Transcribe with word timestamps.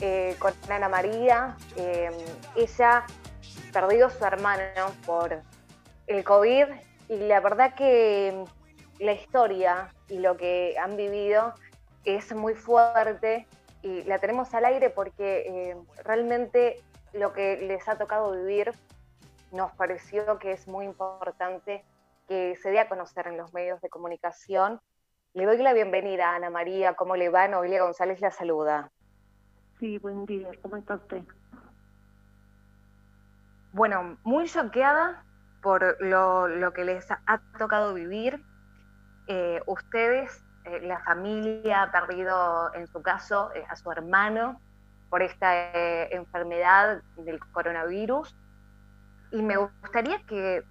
eh, 0.00 0.36
con 0.38 0.52
Ana 0.68 0.88
María. 0.88 1.56
Eh, 1.76 2.10
ella 2.56 3.04
perdió 3.72 4.06
a 4.06 4.10
su 4.10 4.24
hermano 4.24 4.92
por 5.04 5.42
el 6.06 6.24
COVID 6.24 6.66
y 7.08 7.16
la 7.16 7.40
verdad 7.40 7.74
que 7.74 8.44
la 8.98 9.12
historia 9.12 9.94
y 10.08 10.18
lo 10.18 10.36
que 10.36 10.76
han 10.78 10.96
vivido 10.96 11.54
es 12.04 12.34
muy 12.34 12.54
fuerte 12.54 13.46
y 13.82 14.02
la 14.04 14.18
tenemos 14.18 14.52
al 14.54 14.64
aire 14.64 14.90
porque 14.90 15.44
eh, 15.46 15.76
realmente 16.04 16.82
lo 17.12 17.32
que 17.32 17.56
les 17.58 17.88
ha 17.88 17.96
tocado 17.96 18.32
vivir 18.32 18.72
nos 19.52 19.72
pareció 19.72 20.38
que 20.38 20.52
es 20.52 20.68
muy 20.68 20.84
importante 20.84 21.84
que 22.28 22.56
se 22.62 22.70
dé 22.70 22.78
a 22.78 22.88
conocer 22.88 23.26
en 23.26 23.36
los 23.36 23.52
medios 23.52 23.80
de 23.80 23.88
comunicación. 23.88 24.80
Le 25.34 25.44
doy 25.44 25.58
la 25.58 25.72
bienvenida 25.72 26.30
a 26.30 26.36
Ana 26.36 26.50
María, 26.50 26.94
¿cómo 26.94 27.16
le 27.16 27.28
va? 27.28 27.48
Noelia 27.48 27.82
González 27.82 28.20
la 28.20 28.30
saluda. 28.30 28.90
Sí, 29.80 29.96
buen 29.96 30.26
día, 30.26 30.50
¿cómo 30.60 30.76
está 30.76 30.96
usted? 30.96 31.22
Bueno, 33.72 34.18
muy 34.24 34.46
choqueada 34.46 35.24
por 35.62 35.96
lo, 36.02 36.72
que 36.74 36.84
les 36.84 37.10
ha 37.10 37.40
tocado 37.58 37.94
vivir. 37.94 38.44
Eh, 39.26 39.62
ustedes, 39.64 40.44
eh, 40.66 40.80
la 40.82 41.00
familia 41.00 41.84
ha 41.84 41.90
perdido, 41.90 42.74
en 42.74 42.88
su 42.88 43.00
caso, 43.00 43.50
eh, 43.54 43.64
a 43.70 43.74
su 43.74 43.90
hermano 43.90 44.60
por 45.08 45.22
esta 45.22 45.72
enfermedad 46.10 47.00
del 47.16 47.40
coronavirus. 47.40 48.36
Y 49.32 49.40
me 49.40 49.56
gustaría 49.56 50.20
que, 50.26 50.62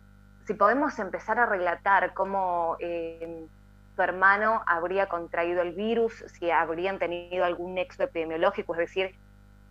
si 0.45 0.53
podemos 0.53 0.99
empezar 0.99 1.39
a 1.39 1.47
relatar 1.47 2.13
cómo 2.13 2.77
su 3.99 4.03
hermano 4.03 4.61
habría 4.65 5.07
contraído 5.07 5.61
el 5.61 5.73
virus, 5.73 6.23
si 6.27 6.49
habrían 6.49 6.99
tenido 6.99 7.43
algún 7.43 7.73
nexo 7.73 8.01
epidemiológico, 8.03 8.73
es 8.75 8.79
decir, 8.79 9.15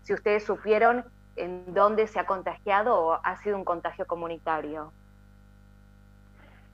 si 0.02 0.12
ustedes 0.12 0.44
supieron 0.44 1.02
en 1.36 1.72
dónde 1.72 2.06
se 2.06 2.20
ha 2.20 2.26
contagiado 2.26 2.94
o 2.94 3.20
ha 3.24 3.36
sido 3.38 3.56
un 3.56 3.64
contagio 3.64 4.06
comunitario. 4.06 4.92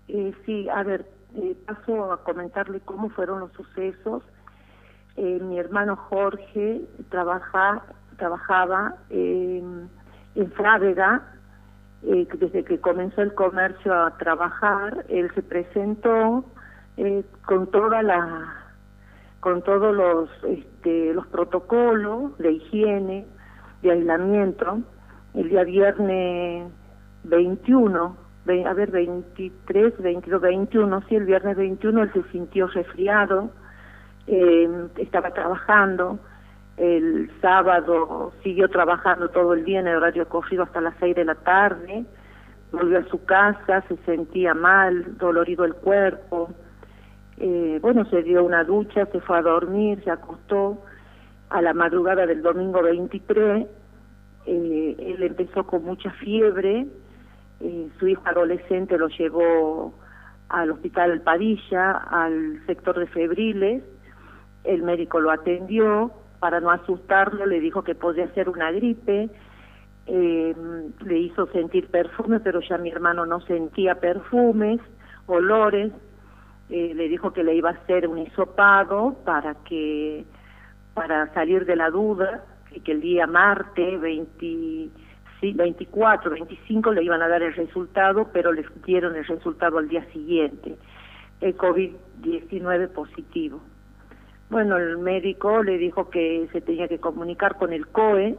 Eh, 0.08 0.34
sí, 0.44 0.68
a 0.68 0.82
ver, 0.82 1.08
eh, 1.36 1.56
paso 1.64 2.12
a 2.12 2.24
comentarle 2.24 2.80
cómo 2.80 3.08
fueron 3.10 3.38
los 3.38 3.52
sucesos. 3.52 4.24
Eh, 5.14 5.38
mi 5.40 5.56
hermano 5.56 5.94
Jorge 5.94 6.80
trabaja, 7.08 7.84
trabajaba 8.16 8.96
en 9.10 9.88
Frávega, 10.56 11.22
desde 12.02 12.64
que 12.64 12.80
comenzó 12.80 13.22
el 13.22 13.32
comercio 13.32 13.94
a 13.94 14.18
trabajar, 14.18 15.06
él 15.08 15.30
se 15.36 15.42
presentó 15.42 16.44
con 17.44 17.70
toda 17.70 18.02
la 18.02 18.60
con 19.40 19.62
todos 19.62 19.94
los 19.94 20.30
este, 20.44 21.12
los 21.12 21.26
protocolos 21.26 22.36
de 22.38 22.52
higiene, 22.52 23.26
de 23.82 23.90
aislamiento, 23.90 24.80
el 25.34 25.48
día 25.50 25.64
viernes 25.64 26.72
21 27.24 28.24
a 28.66 28.74
ver, 28.74 28.90
23, 28.90 30.02
22, 30.02 30.40
21, 30.40 31.02
sí, 31.08 31.16
el 31.16 31.24
viernes 31.24 31.56
21 31.56 32.02
él 32.02 32.12
se 32.12 32.22
sintió 32.24 32.66
resfriado, 32.66 33.50
eh, 34.26 34.68
estaba 34.98 35.30
trabajando, 35.30 36.18
el 36.76 37.30
sábado 37.40 38.32
siguió 38.42 38.68
trabajando 38.68 39.30
todo 39.30 39.54
el 39.54 39.64
día 39.64 39.80
en 39.80 39.86
el 39.86 39.96
horario 39.96 40.28
corrido 40.28 40.64
hasta 40.64 40.82
las 40.82 40.94
6 41.00 41.16
de 41.16 41.24
la 41.24 41.36
tarde, 41.36 42.04
volvió 42.70 42.98
a 42.98 43.04
su 43.04 43.24
casa, 43.24 43.82
se 43.88 43.96
sentía 44.04 44.52
mal, 44.52 45.16
dolorido 45.16 45.64
el 45.64 45.74
cuerpo, 45.74 46.50
eh, 47.38 47.78
bueno, 47.82 48.04
se 48.06 48.22
dio 48.22 48.44
una 48.44 48.64
ducha, 48.64 49.06
se 49.06 49.20
fue 49.20 49.38
a 49.38 49.42
dormir, 49.42 50.02
se 50.04 50.10
acostó, 50.10 50.82
a 51.50 51.62
la 51.62 51.74
madrugada 51.74 52.26
del 52.26 52.42
domingo 52.42 52.82
23, 52.82 53.66
eh, 54.46 54.96
él 54.98 55.22
empezó 55.22 55.64
con 55.64 55.84
mucha 55.84 56.10
fiebre, 56.12 56.86
eh, 57.60 57.88
su 57.98 58.08
hijo 58.08 58.22
adolescente 58.26 58.98
lo 58.98 59.08
llevó 59.08 59.94
al 60.48 60.70
hospital 60.70 61.20
Padilla, 61.22 61.92
al 61.92 62.60
sector 62.66 62.98
de 62.98 63.06
febriles, 63.06 63.82
el 64.64 64.82
médico 64.82 65.20
lo 65.20 65.30
atendió, 65.30 66.12
para 66.40 66.60
no 66.60 66.70
asustarlo 66.70 67.46
le 67.46 67.60
dijo 67.60 67.84
que 67.84 67.94
podía 67.94 68.28
ser 68.34 68.48
una 68.48 68.70
gripe, 68.70 69.30
eh, 70.06 70.54
le 71.04 71.18
hizo 71.18 71.46
sentir 71.52 71.88
perfume, 71.88 72.40
pero 72.40 72.60
ya 72.60 72.76
mi 72.78 72.90
hermano 72.90 73.24
no 73.24 73.40
sentía 73.40 73.94
perfumes, 73.94 74.80
olores, 75.26 75.92
eh, 76.70 76.92
le 76.94 77.08
dijo 77.08 77.32
que 77.32 77.44
le 77.44 77.54
iba 77.54 77.70
a 77.70 77.74
hacer 77.74 78.08
un 78.08 78.18
hisopado 78.18 79.16
para 79.24 79.54
que 79.64 80.24
para 80.94 81.32
salir 81.34 81.66
de 81.66 81.76
la 81.76 81.90
duda 81.90 82.44
y 82.70 82.80
que 82.80 82.92
el 82.92 83.00
día 83.00 83.26
martes 83.26 84.00
20 84.00 84.90
24, 85.52 86.30
25 86.30 86.92
le 86.92 87.04
iban 87.04 87.22
a 87.22 87.28
dar 87.28 87.42
el 87.42 87.54
resultado, 87.54 88.30
pero 88.32 88.52
les 88.52 88.66
dieron 88.84 89.14
el 89.16 89.26
resultado 89.26 89.78
al 89.78 89.88
día 89.88 90.04
siguiente, 90.12 90.76
el 91.40 91.56
COVID-19 91.56 92.88
positivo. 92.88 93.60
Bueno, 94.50 94.76
el 94.76 94.98
médico 94.98 95.62
le 95.62 95.78
dijo 95.78 96.10
que 96.10 96.48
se 96.52 96.60
tenía 96.60 96.88
que 96.88 96.98
comunicar 96.98 97.56
con 97.56 97.72
el 97.72 97.86
COE, 97.88 98.36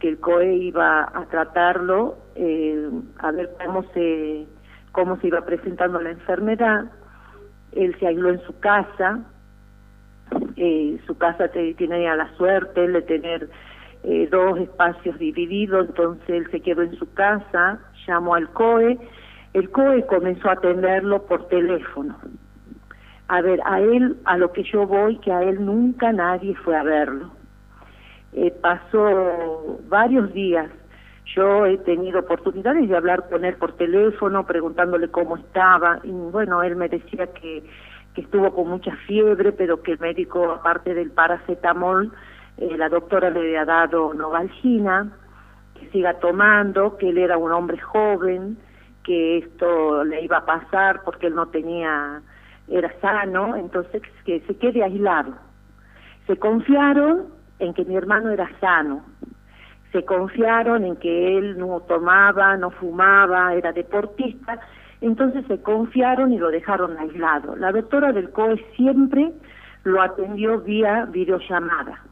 que 0.00 0.08
el 0.08 0.18
COE 0.18 0.54
iba 0.54 1.02
a 1.02 1.26
tratarlo, 1.26 2.16
eh, 2.34 2.90
a 3.18 3.30
ver 3.32 3.50
cómo 3.64 3.84
se, 3.94 4.46
cómo 4.92 5.18
se 5.18 5.28
iba 5.28 5.44
presentando 5.44 6.00
la 6.00 6.10
enfermedad. 6.10 6.84
Él 7.76 7.94
se 7.98 8.06
aisló 8.06 8.30
en 8.30 8.40
su 8.40 8.58
casa, 8.58 9.20
eh, 10.56 10.98
su 11.06 11.16
casa 11.16 11.48
tenía 11.48 12.16
la 12.16 12.34
suerte 12.36 12.88
de 12.88 13.02
tener 13.02 13.48
eh, 14.02 14.28
dos 14.30 14.58
espacios 14.58 15.18
divididos, 15.18 15.88
entonces 15.88 16.28
él 16.28 16.50
se 16.50 16.60
quedó 16.60 16.82
en 16.82 16.96
su 16.96 17.12
casa, 17.14 17.78
llamó 18.06 18.34
al 18.34 18.48
COE, 18.50 18.98
el 19.52 19.70
COE 19.70 20.06
comenzó 20.06 20.48
a 20.48 20.52
atenderlo 20.52 21.26
por 21.26 21.48
teléfono. 21.48 22.16
A 23.28 23.40
ver, 23.40 23.60
a 23.64 23.80
él, 23.80 24.16
a 24.24 24.36
lo 24.36 24.52
que 24.52 24.62
yo 24.62 24.86
voy, 24.86 25.18
que 25.18 25.32
a 25.32 25.42
él 25.42 25.64
nunca 25.64 26.12
nadie 26.12 26.54
fue 26.54 26.76
a 26.76 26.82
verlo. 26.82 27.30
Eh, 28.32 28.52
pasó 28.60 29.80
varios 29.88 30.32
días. 30.32 30.70
Yo 31.34 31.66
he 31.66 31.76
tenido 31.78 32.20
oportunidades 32.20 32.88
de 32.88 32.96
hablar 32.96 33.28
con 33.28 33.44
él 33.44 33.56
por 33.56 33.72
teléfono, 33.72 34.46
preguntándole 34.46 35.08
cómo 35.08 35.36
estaba, 35.36 35.98
y 36.04 36.10
bueno, 36.10 36.62
él 36.62 36.76
me 36.76 36.88
decía 36.88 37.26
que, 37.26 37.64
que 38.14 38.20
estuvo 38.20 38.54
con 38.54 38.68
mucha 38.68 38.94
fiebre, 39.06 39.52
pero 39.52 39.82
que 39.82 39.92
el 39.92 39.98
médico, 39.98 40.52
aparte 40.52 40.94
del 40.94 41.10
paracetamol, 41.10 42.12
eh, 42.58 42.76
la 42.76 42.88
doctora 42.88 43.30
le 43.30 43.40
había 43.40 43.64
dado 43.64 44.14
novalgina, 44.14 45.12
que 45.74 45.90
siga 45.90 46.14
tomando, 46.14 46.96
que 46.96 47.10
él 47.10 47.18
era 47.18 47.36
un 47.36 47.50
hombre 47.52 47.78
joven, 47.78 48.56
que 49.02 49.38
esto 49.38 50.04
le 50.04 50.22
iba 50.22 50.38
a 50.38 50.46
pasar 50.46 51.02
porque 51.04 51.26
él 51.26 51.34
no 51.34 51.46
tenía, 51.46 52.22
era 52.68 52.92
sano, 53.00 53.56
entonces 53.56 54.02
que 54.24 54.40
se 54.40 54.56
quede 54.56 54.82
aislado. 54.82 55.34
Se 56.26 56.36
confiaron 56.38 57.26
en 57.58 57.74
que 57.74 57.84
mi 57.84 57.96
hermano 57.96 58.30
era 58.30 58.48
sano, 58.60 59.04
se 59.96 60.04
confiaron 60.04 60.84
en 60.84 60.96
que 60.96 61.38
él 61.38 61.56
no 61.56 61.80
tomaba, 61.80 62.54
no 62.58 62.70
fumaba, 62.70 63.54
era 63.54 63.72
deportista, 63.72 64.60
entonces 65.00 65.42
se 65.46 65.62
confiaron 65.62 66.34
y 66.34 66.38
lo 66.38 66.50
dejaron 66.50 66.98
aislado. 66.98 67.56
La 67.56 67.72
doctora 67.72 68.12
del 68.12 68.28
COE 68.28 68.62
siempre 68.76 69.32
lo 69.84 70.02
atendió 70.02 70.60
vía 70.60 71.06
videollamada. 71.10 72.02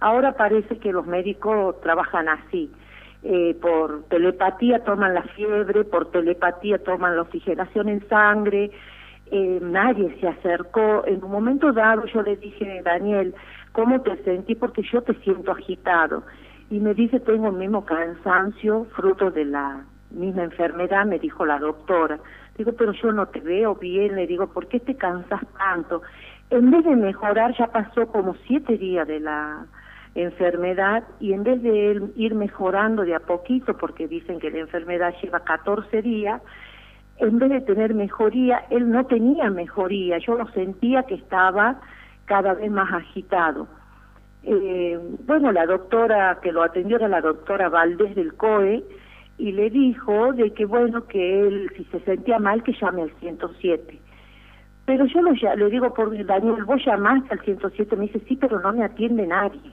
Ahora 0.00 0.32
parece 0.32 0.76
que 0.78 0.92
los 0.92 1.06
médicos 1.06 1.80
trabajan 1.80 2.28
así. 2.28 2.70
Eh, 3.22 3.56
por 3.62 4.04
telepatía 4.08 4.84
toman 4.84 5.14
la 5.14 5.22
fiebre, 5.22 5.84
por 5.84 6.10
telepatía 6.10 6.76
toman 6.76 7.16
la 7.16 7.22
oxigenación 7.22 7.88
en 7.88 8.06
sangre, 8.08 8.70
eh, 9.30 9.58
nadie 9.62 10.14
se 10.20 10.28
acercó. 10.28 11.04
En 11.06 11.24
un 11.24 11.30
momento 11.30 11.72
dado 11.72 12.04
yo 12.04 12.20
le 12.20 12.36
dije, 12.36 12.82
Daniel, 12.84 13.34
¿cómo 13.72 14.02
te 14.02 14.14
sentí? 14.24 14.54
Porque 14.54 14.82
yo 14.82 15.00
te 15.00 15.14
siento 15.22 15.52
agitado. 15.52 16.22
Y 16.70 16.78
me 16.78 16.94
dice, 16.94 17.18
tengo 17.20 17.48
el 17.48 17.54
mismo 17.54 17.84
cansancio, 17.84 18.86
fruto 18.96 19.30
de 19.30 19.44
la 19.44 19.84
misma 20.10 20.44
enfermedad, 20.44 21.04
me 21.04 21.18
dijo 21.18 21.44
la 21.44 21.58
doctora. 21.58 22.18
Digo, 22.56 22.72
pero 22.72 22.92
yo 22.92 23.12
no 23.12 23.26
te 23.26 23.40
veo 23.40 23.74
bien, 23.74 24.14
le 24.14 24.26
digo, 24.26 24.46
¿por 24.46 24.68
qué 24.68 24.78
te 24.78 24.94
cansas 24.96 25.40
tanto? 25.58 26.02
En 26.50 26.70
vez 26.70 26.84
de 26.84 26.94
mejorar, 26.96 27.56
ya 27.56 27.66
pasó 27.66 28.06
como 28.06 28.34
siete 28.46 28.76
días 28.76 29.06
de 29.08 29.20
la 29.20 29.66
enfermedad 30.14 31.04
y 31.20 31.32
en 31.32 31.44
vez 31.44 31.62
de 31.62 32.10
ir 32.16 32.34
mejorando 32.34 33.04
de 33.04 33.14
a 33.14 33.20
poquito, 33.20 33.76
porque 33.76 34.08
dicen 34.08 34.38
que 34.38 34.50
la 34.50 34.58
enfermedad 34.58 35.14
lleva 35.22 35.40
14 35.40 36.02
días, 36.02 36.40
en 37.18 37.38
vez 37.38 37.50
de 37.50 37.60
tener 37.60 37.94
mejoría, 37.94 38.64
él 38.70 38.90
no 38.90 39.04
tenía 39.06 39.50
mejoría, 39.50 40.18
yo 40.18 40.36
lo 40.36 40.48
sentía 40.52 41.02
que 41.02 41.14
estaba 41.14 41.80
cada 42.24 42.54
vez 42.54 42.70
más 42.70 42.92
agitado. 42.92 43.68
Eh, 44.42 44.98
bueno, 45.26 45.52
la 45.52 45.66
doctora 45.66 46.38
que 46.42 46.52
lo 46.52 46.62
atendió 46.62 46.96
era 46.96 47.08
la 47.08 47.20
doctora 47.20 47.68
Valdés 47.68 48.14
del 48.14 48.34
COE 48.34 48.82
y 49.36 49.52
le 49.52 49.70
dijo 49.70 50.32
de 50.32 50.52
que 50.52 50.64
bueno, 50.64 51.06
que 51.06 51.40
él 51.40 51.70
si 51.76 51.84
se 51.84 52.00
sentía 52.00 52.38
mal 52.38 52.62
que 52.62 52.72
llame 52.72 53.02
al 53.02 53.10
107. 53.20 54.00
Pero 54.86 55.04
yo 55.06 55.22
lo, 55.22 55.32
le 55.32 55.70
digo 55.70 55.92
por 55.94 56.10
Daniel, 56.26 56.64
vos 56.64 56.84
llamaste 56.84 57.32
al 57.32 57.40
107, 57.40 57.96
me 57.96 58.06
dice, 58.06 58.20
sí, 58.26 58.36
pero 58.36 58.60
no 58.60 58.72
me 58.72 58.84
atiende 58.84 59.26
nadie. 59.26 59.72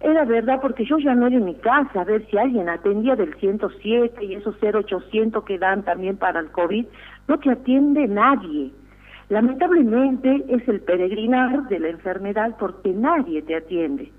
era 0.00 0.24
verdad 0.24 0.60
porque 0.60 0.84
yo 0.84 0.98
era 0.98 1.12
en 1.12 1.44
mi 1.44 1.54
casa 1.54 2.00
a 2.00 2.04
ver 2.04 2.26
si 2.26 2.36
alguien 2.36 2.68
atendía 2.68 3.16
del 3.16 3.34
107 3.34 4.24
y 4.24 4.34
esos 4.34 4.56
0800 4.60 5.44
que 5.44 5.58
dan 5.58 5.84
también 5.84 6.16
para 6.16 6.40
el 6.40 6.50
COVID, 6.50 6.86
no 7.28 7.38
te 7.38 7.50
atiende 7.50 8.06
nadie. 8.08 8.72
Lamentablemente 9.28 10.44
es 10.48 10.68
el 10.68 10.80
peregrinar 10.80 11.68
de 11.68 11.78
la 11.78 11.88
enfermedad 11.88 12.56
porque 12.58 12.90
nadie 12.90 13.42
te 13.42 13.56
atiende. 13.56 14.10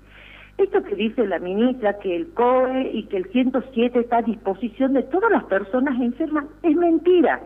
Esto 0.58 0.82
que 0.82 0.94
dice 0.94 1.26
la 1.26 1.38
ministra, 1.38 1.98
que 1.98 2.16
el 2.16 2.28
COE 2.28 2.90
y 2.92 3.04
que 3.04 3.18
el 3.18 3.26
107 3.26 4.00
está 4.00 4.18
a 4.18 4.22
disposición 4.22 4.94
de 4.94 5.02
todas 5.02 5.30
las 5.30 5.44
personas 5.44 6.00
enfermas, 6.00 6.46
es 6.62 6.74
mentira. 6.74 7.40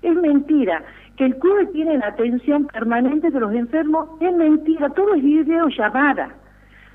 Es 0.00 0.14
mentira. 0.14 0.82
Que 1.16 1.26
el 1.26 1.38
COE 1.38 1.66
tiene 1.66 1.98
la 1.98 2.06
atención 2.06 2.66
permanente 2.68 3.30
de 3.30 3.40
los 3.40 3.52
enfermos, 3.52 4.08
es 4.20 4.32
mentira. 4.32 4.90
Todo 4.90 5.14
es 5.14 5.22
videollamada. 5.22 6.30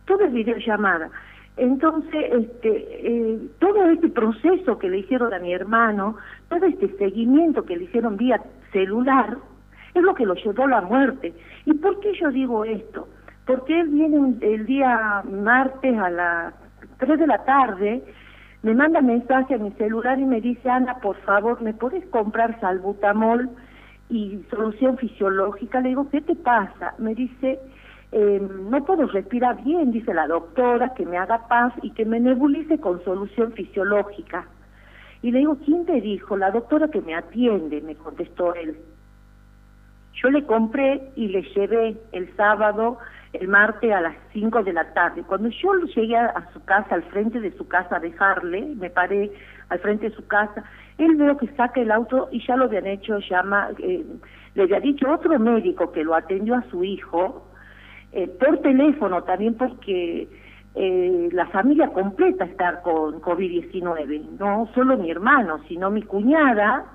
Todo 0.05 0.23
es 0.23 0.31
videollamada. 0.31 1.09
Entonces, 1.57 2.25
este, 2.31 2.69
eh, 3.07 3.39
todo 3.59 3.89
este 3.89 4.09
proceso 4.09 4.77
que 4.77 4.89
le 4.89 4.99
hicieron 4.99 5.33
a 5.33 5.39
mi 5.39 5.53
hermano, 5.53 6.17
todo 6.49 6.65
este 6.65 6.89
seguimiento 6.97 7.63
que 7.63 7.77
le 7.77 7.85
hicieron 7.85 8.17
vía 8.17 8.41
celular, 8.71 9.37
es 9.95 10.03
lo 10.03 10.13
que 10.15 10.25
lo 10.25 10.35
llevó 10.35 10.63
a 10.65 10.67
la 10.67 10.81
muerte. 10.81 11.33
¿Y 11.65 11.73
por 11.73 11.99
qué 11.99 12.13
yo 12.19 12.29
digo 12.29 12.65
esto? 12.65 13.07
porque 13.45 13.79
él 13.79 13.89
viene 13.89 14.35
el 14.41 14.65
día 14.65 15.23
martes 15.29 15.97
a 15.97 16.09
las 16.09 16.53
3 16.97 17.19
de 17.19 17.27
la 17.27 17.43
tarde, 17.45 18.03
me 18.63 18.73
manda 18.73 19.01
mensaje 19.01 19.53
a 19.53 19.59
mi 19.59 19.71
celular 19.73 20.19
y 20.19 20.25
me 20.25 20.41
dice, 20.41 20.69
Ana, 20.69 20.95
por 20.99 21.15
favor, 21.17 21.61
¿me 21.61 21.73
puedes 21.73 22.03
comprar 22.07 22.59
salbutamol 22.59 23.49
y 24.09 24.39
solución 24.49 24.97
fisiológica? 24.97 25.81
Le 25.81 25.89
digo, 25.89 26.09
¿qué 26.09 26.21
te 26.21 26.35
pasa? 26.35 26.95
Me 26.97 27.13
dice, 27.13 27.59
eh, 28.11 28.41
no 28.69 28.83
puedo 28.83 29.05
respirar 29.05 29.63
bien, 29.63 29.91
dice 29.91 30.13
la 30.13 30.25
doctora, 30.25 30.95
que 30.95 31.05
me 31.05 31.17
haga 31.17 31.47
paz 31.47 31.73
y 31.83 31.91
que 31.91 32.05
me 32.05 32.19
nebulice 32.19 32.79
con 32.79 33.03
solución 33.03 33.51
fisiológica. 33.51 34.47
Y 35.21 35.31
le 35.31 35.39
digo, 35.39 35.57
¿quién 35.63 35.85
te 35.85 36.01
dijo? 36.01 36.35
La 36.35 36.49
doctora 36.49 36.87
que 36.87 37.01
me 37.01 37.13
atiende, 37.13 37.81
me 37.81 37.95
contestó 37.95 38.55
él. 38.55 38.77
Yo 40.21 40.29
le 40.29 40.45
compré 40.45 41.09
y 41.15 41.27
le 41.27 41.41
llevé 41.41 41.97
el 42.11 42.35
sábado 42.35 42.97
el 43.33 43.47
martes 43.47 43.91
a 43.91 44.01
las 44.01 44.15
5 44.33 44.63
de 44.63 44.73
la 44.73 44.93
tarde. 44.93 45.23
Cuando 45.23 45.49
yo 45.49 45.73
llegué 45.95 46.15
a 46.17 46.47
su 46.53 46.63
casa, 46.63 46.95
al 46.95 47.03
frente 47.03 47.39
de 47.39 47.51
su 47.57 47.67
casa 47.67 47.97
a 47.97 47.99
dejarle, 47.99 48.61
me 48.75 48.89
paré 48.89 49.31
al 49.69 49.79
frente 49.79 50.09
de 50.09 50.15
su 50.15 50.25
casa, 50.27 50.63
él 50.97 51.15
veo 51.15 51.37
que 51.37 51.47
saca 51.55 51.81
el 51.81 51.91
auto 51.91 52.29
y 52.31 52.45
ya 52.45 52.55
lo 52.55 52.65
habían 52.65 52.85
hecho, 52.85 53.19
llama, 53.19 53.69
eh, 53.79 54.05
le 54.53 54.63
había 54.63 54.79
dicho 54.79 55.11
otro 55.11 55.37
médico 55.37 55.91
que 55.91 56.03
lo 56.03 56.15
atendió 56.15 56.55
a 56.55 56.63
su 56.69 56.83
hijo, 56.83 57.51
eh, 58.13 58.27
por 58.27 58.59
teléfono 58.59 59.23
también 59.23 59.55
porque 59.55 60.29
eh, 60.75 61.29
la 61.31 61.47
familia 61.47 61.89
completa 61.89 62.45
está 62.45 62.81
con 62.81 63.21
COVID-19, 63.21 64.37
no 64.39 64.69
solo 64.73 64.97
mi 64.97 65.11
hermano, 65.11 65.59
sino 65.67 65.91
mi 65.91 66.03
cuñada 66.03 66.85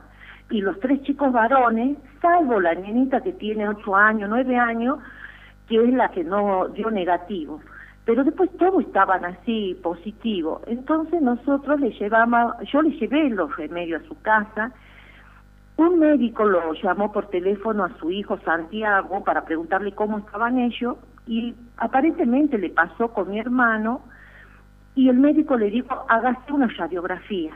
y 0.50 0.60
los 0.60 0.78
tres 0.80 1.02
chicos 1.02 1.32
varones, 1.32 1.96
salvo 2.20 2.60
la 2.60 2.74
niñita 2.74 3.20
que 3.20 3.32
tiene 3.32 3.68
8 3.68 3.96
años, 3.96 4.28
9 4.28 4.56
años, 4.56 4.98
que 5.68 5.82
es 5.82 5.92
la 5.94 6.08
que 6.10 6.24
no 6.24 6.68
dio 6.68 6.90
negativo. 6.90 7.60
Pero 8.04 8.24
después 8.24 8.50
todos 8.58 8.82
estaban 8.84 9.24
así 9.24 9.78
positivos. 9.82 10.62
Entonces 10.66 11.22
nosotros 11.22 11.80
le 11.80 11.90
llevamos, 11.92 12.54
yo 12.72 12.82
le 12.82 12.90
llevé 12.98 13.30
los 13.30 13.56
remedios 13.56 14.02
a 14.02 14.08
su 14.08 14.20
casa. 14.20 14.72
Un 15.76 16.00
médico 16.00 16.44
lo 16.44 16.72
llamó 16.74 17.12
por 17.12 17.28
teléfono 17.28 17.84
a 17.84 17.96
su 17.98 18.10
hijo 18.10 18.38
Santiago 18.40 19.22
para 19.22 19.44
preguntarle 19.44 19.92
cómo 19.92 20.18
estaban 20.18 20.58
ellos 20.58 20.96
y 21.26 21.54
aparentemente 21.76 22.58
le 22.58 22.70
pasó 22.70 23.12
con 23.12 23.30
mi 23.30 23.38
hermano 23.38 24.02
y 24.94 25.08
el 25.08 25.16
médico 25.16 25.56
le 25.56 25.70
dijo 25.70 26.04
hágase 26.08 26.52
una 26.52 26.66
radiografía 26.66 27.52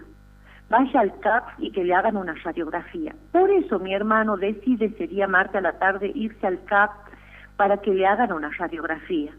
vaya 0.68 1.00
al 1.00 1.18
CAP 1.20 1.44
y 1.58 1.70
que 1.70 1.84
le 1.84 1.94
hagan 1.94 2.16
una 2.16 2.34
radiografía. 2.42 3.14
Por 3.32 3.50
eso 3.50 3.78
mi 3.78 3.94
hermano 3.94 4.36
decide 4.36 4.86
ese 4.86 5.06
día 5.06 5.28
martes 5.28 5.56
a 5.56 5.60
la 5.60 5.78
tarde 5.78 6.10
irse 6.14 6.46
al 6.46 6.62
CAP 6.64 6.90
para 7.56 7.76
que 7.78 7.94
le 7.94 8.06
hagan 8.06 8.32
una 8.32 8.50
radiografía. 8.50 9.32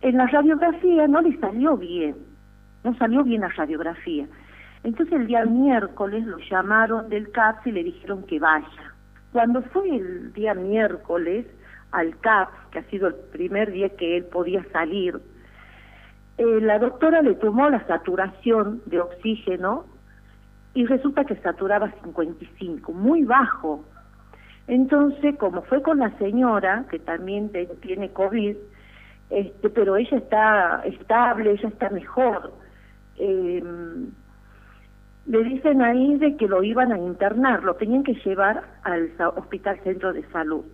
En 0.00 0.16
la 0.16 0.26
radiografía 0.26 1.08
no 1.08 1.20
le 1.20 1.36
salió 1.38 1.76
bien, 1.76 2.16
no 2.84 2.94
salió 2.96 3.24
bien 3.24 3.40
la 3.40 3.48
radiografía. 3.48 4.26
Entonces 4.84 5.12
el 5.14 5.26
día 5.26 5.44
miércoles 5.44 6.24
lo 6.24 6.38
llamaron 6.38 7.08
del 7.08 7.30
CAPS 7.32 7.66
y 7.66 7.72
le 7.72 7.82
dijeron 7.82 8.24
que 8.24 8.38
vaya. 8.38 8.94
Cuando 9.32 9.62
fue 9.62 9.96
el 9.96 10.32
día 10.32 10.54
miércoles 10.54 11.46
al 11.90 12.16
CAPS, 12.20 12.52
que 12.70 12.78
ha 12.78 12.84
sido 12.84 13.08
el 13.08 13.14
primer 13.32 13.72
día 13.72 13.88
que 13.90 14.16
él 14.16 14.24
podía 14.24 14.64
salir, 14.72 15.20
eh, 16.38 16.60
la 16.60 16.78
doctora 16.78 17.20
le 17.22 17.34
tomó 17.34 17.68
la 17.68 17.84
saturación 17.88 18.80
de 18.86 19.00
oxígeno 19.00 19.84
y 20.78 20.86
resulta 20.86 21.24
que 21.24 21.34
saturaba 21.38 21.90
55, 22.04 22.92
muy 22.92 23.24
bajo. 23.24 23.84
Entonces, 24.68 25.36
como 25.36 25.62
fue 25.62 25.82
con 25.82 25.98
la 25.98 26.16
señora, 26.18 26.84
que 26.88 27.00
también 27.00 27.50
tiene 27.80 28.10
COVID, 28.12 28.54
este, 29.28 29.70
pero 29.70 29.96
ella 29.96 30.18
está 30.18 30.82
estable, 30.84 31.50
ella 31.50 31.68
está 31.68 31.90
mejor, 31.90 32.52
eh, 33.16 33.60
le 35.26 35.42
dicen 35.42 35.82
ahí 35.82 36.16
de 36.18 36.36
que 36.36 36.46
lo 36.46 36.62
iban 36.62 36.92
a 36.92 36.98
internar, 36.98 37.64
lo 37.64 37.74
tenían 37.74 38.04
que 38.04 38.14
llevar 38.14 38.62
al 38.84 39.10
hospital 39.34 39.80
centro 39.82 40.12
de 40.12 40.22
salud. 40.30 40.64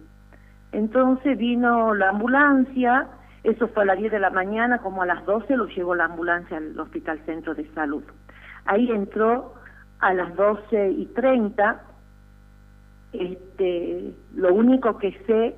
Entonces 0.73 1.39
vino 1.39 1.95
la 1.95 2.11
ambulancia, 2.11 3.09
eso 3.43 3.69
fue 3.69 3.85
a 3.85 3.87
las 3.87 3.97
10 3.97 4.13
de 4.13 4.21
la 4.21 4.29
mañana, 4.29 4.81
como 4.83 5.01
a 5.01 5.07
las 5.07 5.25
12 5.25 5.57
lo 5.57 5.67
llevó 5.69 5.95
la 5.95 6.05
ambulancia 6.05 6.59
al 6.59 6.79
hospital 6.79 7.25
centro 7.25 7.55
de 7.55 7.67
salud. 7.73 8.05
Ahí 8.67 8.91
entró 8.91 9.64
a 10.05 10.13
las 10.13 10.37
12 10.37 10.91
y 10.91 11.07
30 11.07 11.83
este, 13.15 14.13
lo 14.35 14.53
único 14.53 14.99
que 14.99 15.13
sé 15.27 15.55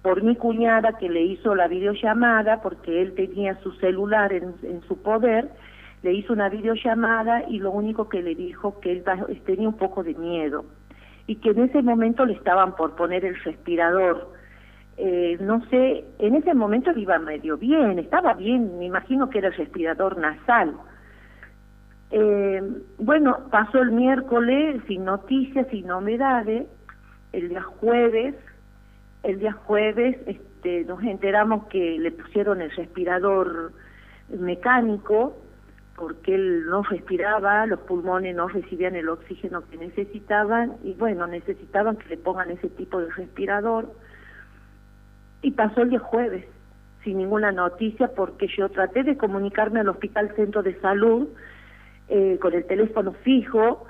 por 0.00 0.22
mi 0.22 0.36
cuñada 0.36 0.96
que 0.96 1.10
le 1.10 1.22
hizo 1.22 1.54
la 1.54 1.68
videollamada, 1.68 2.62
porque 2.62 3.02
él 3.02 3.14
tenía 3.14 3.56
su 3.62 3.72
celular 3.72 4.32
en, 4.32 4.54
su 4.88 5.02
poder, 5.02 5.50
le 6.02 6.14
hizo 6.14 6.32
una 6.32 6.48
videollamada 6.48 7.44
y 7.48 7.58
lo 7.58 7.72
único 7.72 8.08
que 8.08 8.22
le 8.22 8.34
dijo 8.34 8.80
que 8.80 8.92
él 8.92 9.04
tenía 9.44 9.68
un 9.68 9.76
poco 9.76 10.02
de 10.02 10.14
miedo 10.14 10.64
y 11.26 11.36
que 11.36 11.50
en 11.50 11.64
ese 11.64 11.82
momento 11.82 12.24
le 12.24 12.34
estaban 12.34 12.76
por 12.76 12.96
poner 12.96 13.24
el 13.24 13.36
respirador. 13.42 14.32
Eh, 14.96 15.36
no 15.40 15.62
sé, 15.66 16.04
en 16.18 16.36
ese 16.36 16.54
momento 16.54 16.90
iba 16.96 17.18
medio 17.18 17.58
bien, 17.58 17.98
estaba 17.98 18.32
bien, 18.32 18.78
me 18.78 18.86
imagino 18.86 19.28
que 19.28 19.38
era 19.38 19.48
el 19.48 19.54
respirador 19.54 20.16
nasal. 20.16 20.74
Eh, 22.10 22.62
bueno, 22.98 23.38
pasó 23.50 23.82
el 23.82 23.92
miércoles 23.92 24.80
sin 24.86 25.04
noticias, 25.04 25.66
sin 25.70 25.86
novedades, 25.86 26.66
el 27.32 27.48
día 27.48 27.62
jueves, 27.62 28.34
el 29.22 29.38
día 29.40 29.52
jueves 29.52 30.16
este, 30.26 30.84
nos 30.84 31.02
enteramos 31.02 31.66
que 31.66 31.98
le 31.98 32.12
pusieron 32.12 32.62
el 32.62 32.70
respirador 32.70 33.72
mecánico 34.28 35.36
porque 35.96 36.34
él 36.34 36.66
no 36.66 36.82
respiraba, 36.82 37.66
los 37.66 37.80
pulmones 37.80 38.34
no 38.34 38.48
recibían 38.48 38.96
el 38.96 39.08
oxígeno 39.08 39.62
que 39.68 39.76
necesitaban 39.76 40.76
y 40.82 40.94
bueno, 40.94 41.26
necesitaban 41.26 41.96
que 41.96 42.08
le 42.08 42.16
pongan 42.16 42.50
ese 42.50 42.68
tipo 42.68 43.00
de 43.00 43.10
respirador. 43.10 43.92
Y 45.42 45.52
pasó 45.52 45.82
el 45.82 45.90
día 45.90 46.00
jueves 46.00 46.46
sin 47.04 47.18
ninguna 47.18 47.52
noticia 47.52 48.08
porque 48.08 48.48
yo 48.56 48.68
traté 48.70 49.02
de 49.04 49.16
comunicarme 49.16 49.80
al 49.80 49.88
Hospital 49.88 50.34
Centro 50.34 50.62
de 50.62 50.80
Salud 50.80 51.28
eh, 52.08 52.38
con 52.40 52.54
el 52.54 52.64
teléfono 52.66 53.12
fijo, 53.12 53.86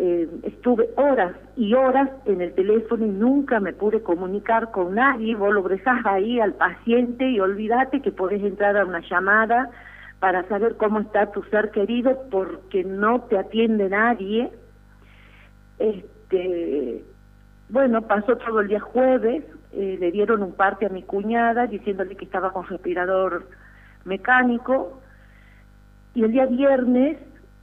eh, 0.00 0.28
estuve 0.44 0.90
horas 0.96 1.32
y 1.56 1.74
horas 1.74 2.08
en 2.24 2.40
el 2.40 2.54
teléfono 2.54 3.04
y 3.04 3.10
nunca 3.10 3.58
me 3.58 3.72
pude 3.72 4.00
comunicar 4.00 4.70
con 4.70 4.94
nadie. 4.94 5.34
Vos 5.34 5.52
lo 5.52 5.66
rezás 5.66 6.06
ahí 6.06 6.38
al 6.38 6.54
paciente 6.54 7.28
y 7.28 7.40
olvídate 7.40 8.00
que 8.00 8.12
podés 8.12 8.42
entrar 8.42 8.76
a 8.76 8.84
una 8.84 9.00
llamada 9.00 9.70
para 10.20 10.46
saber 10.48 10.76
cómo 10.76 11.00
está 11.00 11.32
tu 11.32 11.42
ser 11.44 11.72
querido 11.72 12.16
porque 12.30 12.84
no 12.84 13.22
te 13.22 13.38
atiende 13.38 13.88
nadie. 13.88 14.52
Este, 15.80 17.04
bueno, 17.68 18.02
pasó 18.02 18.36
todo 18.36 18.60
el 18.60 18.68
día 18.68 18.80
jueves, 18.80 19.44
eh, 19.72 19.96
le 19.98 20.12
dieron 20.12 20.44
un 20.44 20.52
parte 20.52 20.86
a 20.86 20.90
mi 20.90 21.02
cuñada 21.02 21.66
diciéndole 21.66 22.16
que 22.16 22.24
estaba 22.24 22.52
con 22.52 22.66
respirador 22.66 23.48
mecánico 24.04 25.00
y 26.14 26.22
el 26.22 26.30
día 26.30 26.46
viernes 26.46 27.18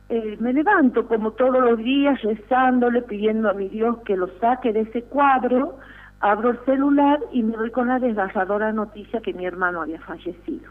eh, 0.07 0.37
me 0.39 0.53
levanto 0.53 1.07
como 1.07 1.31
todos 1.31 1.59
los 1.59 1.79
días 1.79 2.21
rezándole, 2.21 3.01
pidiendo 3.01 3.49
a 3.49 3.53
mi 3.53 3.69
Dios 3.69 3.97
que 4.05 4.15
lo 4.15 4.27
saque 4.39 4.71
de 4.71 4.81
ese 4.81 5.03
cuadro, 5.03 5.79
abro 6.19 6.51
el 6.51 6.59
celular 6.65 7.19
y 7.31 7.41
me 7.41 7.57
doy 7.57 7.71
con 7.71 7.87
la 7.87 7.97
desgarradora 7.97 8.71
noticia 8.71 9.21
que 9.21 9.33
mi 9.33 9.45
hermano 9.45 9.81
había 9.81 9.99
fallecido. 10.01 10.69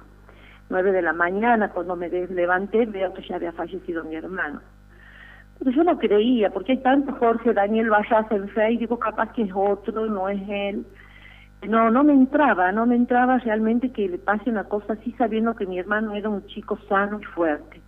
Nueve 0.70 0.92
de 0.92 1.02
la 1.02 1.12
mañana, 1.12 1.70
cuando 1.70 1.96
me 1.96 2.08
levanté, 2.08 2.86
veo 2.86 3.12
que 3.12 3.22
ya 3.22 3.36
había 3.36 3.52
fallecido 3.52 4.04
mi 4.04 4.14
hermano. 4.14 4.60
Pero 5.58 5.70
yo 5.72 5.84
no 5.84 5.98
creía, 5.98 6.50
porque 6.50 6.72
hay 6.72 6.78
tanto 6.78 7.12
Jorge 7.14 7.52
Daniel 7.52 7.90
Barraza 7.90 8.34
en 8.34 8.48
fe, 8.48 8.72
y 8.72 8.78
digo, 8.78 8.98
capaz 8.98 9.32
que 9.32 9.42
es 9.42 9.52
otro, 9.54 10.06
no 10.06 10.28
es 10.28 10.40
él. 10.48 10.86
no, 11.68 11.90
no 11.90 12.04
me 12.04 12.12
entraba, 12.12 12.70
no 12.72 12.86
me 12.86 12.96
entraba 12.96 13.38
realmente 13.38 13.90
que 13.90 14.08
le 14.08 14.18
pase 14.18 14.50
una 14.50 14.64
cosa 14.64 14.94
así 14.94 15.12
sabiendo 15.18 15.54
que 15.54 15.66
mi 15.66 15.78
hermano 15.78 16.14
era 16.14 16.28
un 16.28 16.46
chico 16.46 16.78
sano 16.88 17.20
y 17.20 17.24
fuerte. 17.24 17.83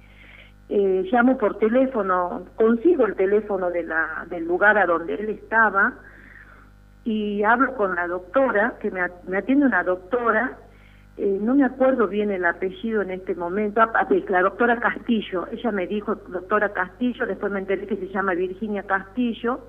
Eh, 0.69 1.09
llamo 1.13 1.39
por 1.39 1.59
teléfono, 1.59 2.45
consigo 2.57 3.07
el 3.07 3.15
teléfono 3.15 3.71
de 3.71 3.85
la, 3.85 4.27
del 4.29 4.45
lugar 4.47 4.77
a 4.79 4.87
donde 4.87 5.15
él 5.15 5.29
estaba 5.29 5.95
y 7.05 7.45
hablo 7.45 7.77
con 7.77 7.95
la 7.95 8.09
doctora, 8.09 8.75
que 8.81 8.91
me, 8.91 9.01
atiende 9.01 9.67
una 9.67 9.85
doctora, 9.85 10.59
eh, 11.19 11.39
no 11.41 11.55
me 11.55 11.65
acuerdo 11.65 12.09
bien 12.09 12.33
el 12.33 12.45
apellido 12.45 13.03
en 13.03 13.13
este 13.13 13.37
momento, 13.37 13.81
la 14.29 14.43
doctora 14.43 14.81
Castillo, 14.81 15.47
ella 15.53 15.71
me 15.71 15.87
dijo 15.87 16.17
doctora 16.17 16.73
Castillo, 16.73 17.27
después 17.27 17.53
me 17.53 17.61
enteré 17.61 17.87
que 17.87 17.97
se 17.97 18.09
llama 18.09 18.35
Virginia 18.35 18.83
Castillo, 18.83 19.61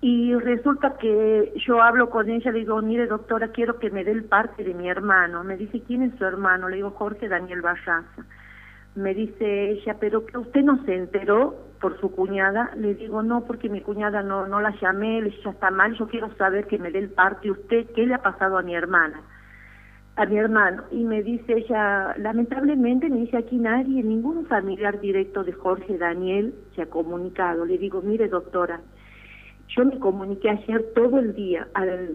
y 0.00 0.34
resulta 0.34 0.96
que 0.96 1.52
yo 1.66 1.82
hablo 1.82 2.08
con 2.08 2.30
ella, 2.30 2.52
le 2.52 2.60
digo, 2.60 2.80
mire 2.82 3.06
doctora, 3.06 3.48
quiero 3.48 3.78
que 3.78 3.90
me 3.90 4.04
dé 4.04 4.12
el 4.12 4.24
parte 4.24 4.62
de 4.62 4.72
mi 4.72 4.88
hermano. 4.88 5.42
Me 5.42 5.56
dice, 5.56 5.82
¿quién 5.82 6.02
es 6.02 6.16
su 6.16 6.24
hermano? 6.24 6.68
Le 6.68 6.76
digo, 6.76 6.92
Jorge 6.92 7.28
Daniel 7.28 7.62
Barraza. 7.62 8.24
Me 8.94 9.14
dice 9.14 9.70
ella, 9.70 9.96
pero 10.00 10.26
que 10.26 10.38
usted 10.38 10.62
no 10.62 10.84
se 10.84 10.94
enteró 10.94 11.54
por 11.80 12.00
su 12.00 12.10
cuñada. 12.10 12.70
Le 12.76 12.94
digo, 12.94 13.22
no, 13.22 13.44
porque 13.44 13.68
mi 13.68 13.80
cuñada 13.80 14.22
no, 14.22 14.46
no 14.46 14.60
la 14.60 14.74
llamé, 14.80 15.18
ella 15.18 15.50
está 15.50 15.70
mal, 15.70 15.94
yo 15.94 16.08
quiero 16.08 16.34
saber 16.36 16.66
que 16.66 16.78
me 16.78 16.90
dé 16.90 16.98
el 16.98 17.10
parte 17.10 17.50
usted, 17.50 17.86
¿qué 17.94 18.06
le 18.06 18.14
ha 18.14 18.22
pasado 18.22 18.58
a 18.58 18.62
mi 18.62 18.74
hermana? 18.74 19.22
a 20.18 20.26
mi 20.26 20.36
hermano 20.36 20.82
y 20.90 21.04
me 21.04 21.22
dice 21.22 21.58
ella, 21.58 22.12
lamentablemente 22.18 23.08
me 23.08 23.20
dice 23.20 23.36
aquí 23.36 23.56
nadie, 23.56 24.02
ningún 24.02 24.46
familiar 24.46 25.00
directo 25.00 25.44
de 25.44 25.52
Jorge 25.52 25.96
Daniel 25.96 26.54
se 26.74 26.82
ha 26.82 26.86
comunicado. 26.86 27.64
Le 27.64 27.78
digo, 27.78 28.02
mire 28.02 28.26
doctora, 28.26 28.80
yo 29.68 29.84
me 29.84 29.96
comuniqué 30.00 30.50
ayer 30.50 30.92
todo 30.96 31.20
el 31.20 31.36
día, 31.36 31.68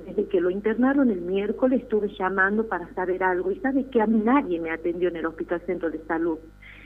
desde 0.06 0.28
que 0.28 0.42
lo 0.42 0.50
internaron 0.50 1.12
el 1.12 1.22
miércoles 1.22 1.84
estuve 1.84 2.10
llamando 2.10 2.68
para 2.68 2.94
saber 2.94 3.24
algo 3.24 3.52
y 3.52 3.60
sabe 3.60 3.86
que 3.86 4.02
a 4.02 4.06
mí 4.06 4.20
nadie 4.20 4.60
me 4.60 4.72
atendió 4.72 5.08
en 5.08 5.16
el 5.16 5.26
Hospital 5.26 5.62
Centro 5.66 5.90
de 5.90 6.00
Salud. 6.00 6.40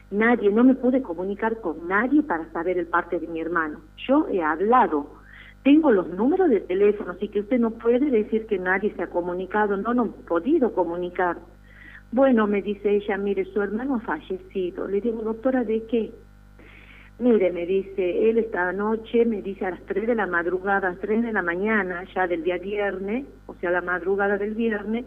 Nadie, 0.09 0.49
no 0.51 0.63
me 0.63 0.73
pude 0.73 1.01
comunicar 1.01 1.59
con 1.59 1.87
nadie 1.87 2.23
para 2.23 2.49
saber 2.51 2.77
el 2.77 2.87
parte 2.87 3.19
de 3.19 3.27
mi 3.27 3.41
hermano. 3.41 3.81
Yo 4.07 4.27
he 4.31 4.41
hablado, 4.41 5.07
tengo 5.63 5.91
los 5.91 6.07
números 6.09 6.49
de 6.49 6.61
teléfono, 6.61 7.11
así 7.11 7.27
que 7.27 7.41
usted 7.41 7.59
no 7.59 7.71
puede 7.71 8.09
decir 8.09 8.45
que 8.45 8.57
nadie 8.57 8.93
se 8.95 9.03
ha 9.03 9.07
comunicado, 9.07 9.75
no, 9.75 9.93
no 9.93 10.05
he 10.05 10.27
podido 10.27 10.71
comunicar. 10.73 11.37
Bueno, 12.13 12.47
me 12.47 12.61
dice 12.61 12.95
ella, 12.95 13.17
mire, 13.17 13.43
su 13.45 13.61
hermano 13.61 13.95
ha 13.95 13.99
fallecido. 13.99 14.87
Le 14.87 15.01
digo, 15.01 15.23
doctora, 15.23 15.65
¿de 15.65 15.83
qué? 15.87 16.13
Mire, 17.19 17.51
me 17.51 17.65
dice, 17.65 18.29
él 18.29 18.37
esta 18.37 18.71
noche, 18.71 19.25
me 19.25 19.41
dice 19.41 19.65
a 19.65 19.71
las 19.71 19.81
3 19.87 20.07
de 20.07 20.15
la 20.15 20.27
madrugada, 20.27 20.87
a 20.87 20.91
las 20.91 20.99
3 20.99 21.23
de 21.23 21.33
la 21.33 21.41
mañana, 21.41 22.05
ya 22.15 22.27
del 22.27 22.43
día 22.43 22.59
viernes, 22.59 23.25
o 23.47 23.55
sea, 23.55 23.71
la 23.71 23.81
madrugada 23.81 24.37
del 24.37 24.53
viernes, 24.53 25.05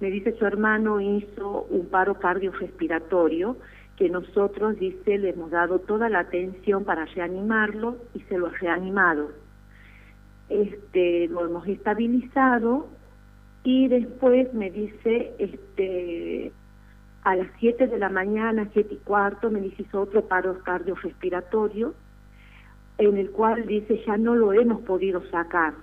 me 0.00 0.10
dice 0.10 0.32
su 0.38 0.46
hermano 0.46 0.98
hizo 1.00 1.66
un 1.68 1.86
paro 1.90 2.14
cardiorrespiratorio 2.14 3.58
que 4.00 4.08
nosotros, 4.08 4.78
dice, 4.78 5.18
le 5.18 5.28
hemos 5.28 5.50
dado 5.50 5.80
toda 5.80 6.08
la 6.08 6.20
atención 6.20 6.84
para 6.84 7.04
reanimarlo 7.04 7.98
y 8.14 8.20
se 8.20 8.38
lo 8.38 8.46
ha 8.46 8.52
reanimado. 8.52 9.30
Este, 10.48 11.28
lo 11.28 11.44
hemos 11.44 11.68
estabilizado 11.68 12.88
y 13.62 13.88
después 13.88 14.54
me 14.54 14.70
dice, 14.70 15.34
este, 15.38 16.50
a 17.24 17.36
las 17.36 17.48
7 17.58 17.88
de 17.88 17.98
la 17.98 18.08
mañana, 18.08 18.70
siete 18.72 18.94
y 18.94 18.96
cuarto, 19.04 19.50
me 19.50 19.60
dice 19.60 19.84
otro 19.92 20.24
paro 20.26 20.58
cardiorrespiratorio, 20.60 21.92
en 22.96 23.18
el 23.18 23.30
cual 23.32 23.66
dice 23.66 24.02
ya 24.06 24.16
no 24.16 24.34
lo 24.34 24.54
hemos 24.54 24.80
podido 24.80 25.22
sacar, 25.30 25.74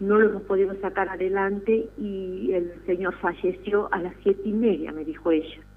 no 0.00 0.18
lo 0.18 0.28
hemos 0.30 0.42
podido 0.42 0.74
sacar 0.80 1.08
adelante 1.08 1.88
y 1.98 2.50
el 2.52 2.84
señor 2.84 3.14
falleció 3.20 3.88
a 3.92 4.00
las 4.00 4.14
siete 4.24 4.42
y 4.44 4.52
media, 4.52 4.90
me 4.90 5.04
dijo 5.04 5.30
ella. 5.30 5.67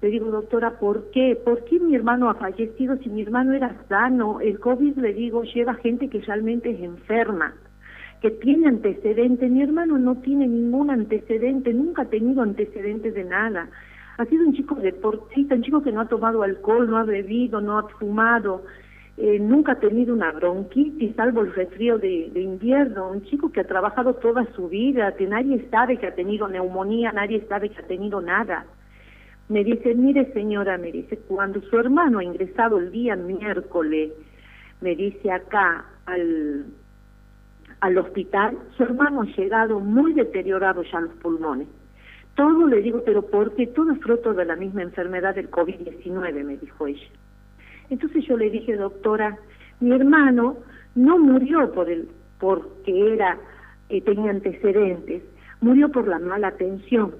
Le 0.00 0.08
digo, 0.08 0.30
doctora, 0.30 0.78
¿por 0.78 1.10
qué? 1.10 1.36
¿Por 1.44 1.64
qué 1.64 1.80
mi 1.80 1.94
hermano 1.94 2.30
ha 2.30 2.34
fallecido 2.34 2.96
si 2.98 3.08
mi 3.08 3.22
hermano 3.22 3.52
era 3.52 3.74
sano? 3.88 4.40
El 4.40 4.60
COVID, 4.60 4.96
le 4.98 5.12
digo, 5.12 5.42
lleva 5.42 5.74
gente 5.74 6.08
que 6.08 6.20
realmente 6.20 6.70
es 6.70 6.80
enferma 6.80 7.54
que 8.20 8.30
tiene 8.30 8.68
antecedentes. 8.68 9.50
Mi 9.50 9.62
hermano 9.62 9.98
no 9.98 10.16
tiene 10.16 10.46
ningún 10.46 10.90
antecedente, 10.90 11.72
nunca 11.72 12.02
ha 12.02 12.06
tenido 12.06 12.42
antecedentes 12.42 13.14
de 13.14 13.24
nada. 13.24 13.68
Ha 14.18 14.24
sido 14.26 14.44
un 14.44 14.54
chico 14.54 14.74
deportista, 14.74 15.54
un 15.54 15.62
chico 15.62 15.82
que 15.82 15.92
no 15.92 16.00
ha 16.00 16.08
tomado 16.08 16.42
alcohol, 16.42 16.90
no 16.90 16.96
ha 16.96 17.04
bebido, 17.04 17.60
no 17.60 17.78
ha 17.78 17.88
fumado, 17.88 18.64
eh, 19.16 19.38
nunca 19.38 19.72
ha 19.72 19.80
tenido 19.80 20.12
una 20.12 20.32
bronquitis, 20.32 21.14
salvo 21.14 21.42
el 21.42 21.52
resfrío 21.54 21.98
de, 21.98 22.30
invierno. 22.34 23.10
Un 23.10 23.22
chico 23.22 23.52
que 23.52 23.60
ha 23.60 23.66
trabajado 23.66 24.14
toda 24.14 24.44
su 24.54 24.68
vida, 24.68 25.14
que 25.14 25.26
nadie 25.26 25.68
sabe 25.70 25.98
que 25.98 26.08
ha 26.08 26.14
tenido 26.14 26.48
neumonía, 26.48 27.12
nadie 27.12 27.46
sabe 27.48 27.70
que 27.70 27.78
ha 27.78 27.86
tenido 27.86 28.20
nada. 28.20 28.66
Me 29.48 29.64
dice, 29.64 29.94
mire 29.94 30.32
señora, 30.32 30.76
me 30.76 30.92
dice, 30.92 31.16
cuando 31.26 31.60
su 31.62 31.78
hermano 31.78 32.18
ha 32.18 32.24
ingresado 32.24 32.78
el 32.78 32.90
día 32.90 33.16
miércoles, 33.16 34.12
me 34.80 34.94
dice 34.94 35.30
acá 35.30 35.84
al 36.06 36.66
al 37.80 37.98
hospital, 37.98 38.58
su 38.76 38.82
hermano 38.82 39.22
ha 39.22 39.36
llegado 39.36 39.80
muy 39.80 40.12
deteriorado 40.12 40.82
ya 40.82 41.00
los 41.00 41.12
pulmones. 41.14 41.68
Todo 42.34 42.66
le 42.66 42.82
digo, 42.82 43.02
pero 43.04 43.22
porque 43.22 43.66
todo 43.66 43.92
es 43.92 44.00
fruto 44.00 44.32
de 44.34 44.44
la 44.44 44.56
misma 44.56 44.82
enfermedad 44.82 45.34
del 45.34 45.50
COVID-19, 45.50 46.44
me 46.44 46.56
dijo 46.56 46.86
ella. 46.86 47.08
Entonces 47.90 48.24
yo 48.26 48.36
le 48.36 48.50
dije, 48.50 48.76
doctora, 48.76 49.38
mi 49.80 49.92
hermano 49.92 50.56
no 50.94 51.18
murió 51.18 51.72
por 51.72 51.88
el, 51.90 52.08
porque 52.38 53.14
era, 53.14 53.38
eh, 53.88 54.00
tenía 54.02 54.30
antecedentes, 54.30 55.22
murió 55.60 55.90
por 55.90 56.06
la 56.06 56.18
mala 56.18 56.48
atención. 56.48 57.14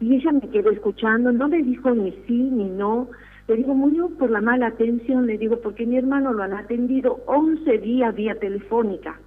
Y 0.00 0.16
ella 0.16 0.32
me 0.32 0.48
quedó 0.48 0.70
escuchando, 0.70 1.30
no 1.30 1.48
le 1.48 1.62
dijo 1.62 1.90
ni 1.90 2.12
sí 2.26 2.32
ni 2.32 2.70
no, 2.70 3.08
le 3.48 3.56
digo, 3.56 3.74
murió 3.74 4.08
por 4.10 4.30
la 4.30 4.40
mala 4.40 4.68
atención, 4.68 5.26
le 5.26 5.36
digo, 5.36 5.60
porque 5.60 5.84
mi 5.84 5.96
hermano 5.96 6.32
lo 6.32 6.42
han 6.42 6.54
atendido 6.54 7.20
11 7.26 7.78
días 7.78 8.14
vía 8.14 8.34
telefónica. 8.36 9.18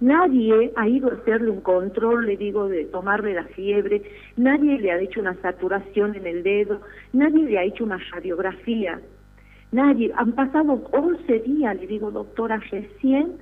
Nadie 0.00 0.72
ha 0.76 0.88
ido 0.88 1.10
a 1.10 1.14
hacerle 1.14 1.50
un 1.50 1.60
control, 1.60 2.26
le 2.26 2.36
digo, 2.36 2.68
de 2.68 2.84
tomarle 2.86 3.34
la 3.34 3.44
fiebre, 3.44 4.02
nadie 4.36 4.78
le 4.78 4.92
ha 4.92 5.00
hecho 5.00 5.20
una 5.20 5.34
saturación 5.42 6.14
en 6.14 6.26
el 6.26 6.42
dedo, 6.42 6.80
nadie 7.12 7.44
le 7.44 7.58
ha 7.58 7.64
hecho 7.64 7.84
una 7.84 7.98
radiografía, 8.12 9.00
nadie. 9.72 10.12
Han 10.16 10.32
pasado 10.32 10.88
11 10.92 11.40
días, 11.40 11.76
le 11.80 11.86
digo, 11.86 12.10
doctora, 12.10 12.62
recién, 12.70 13.32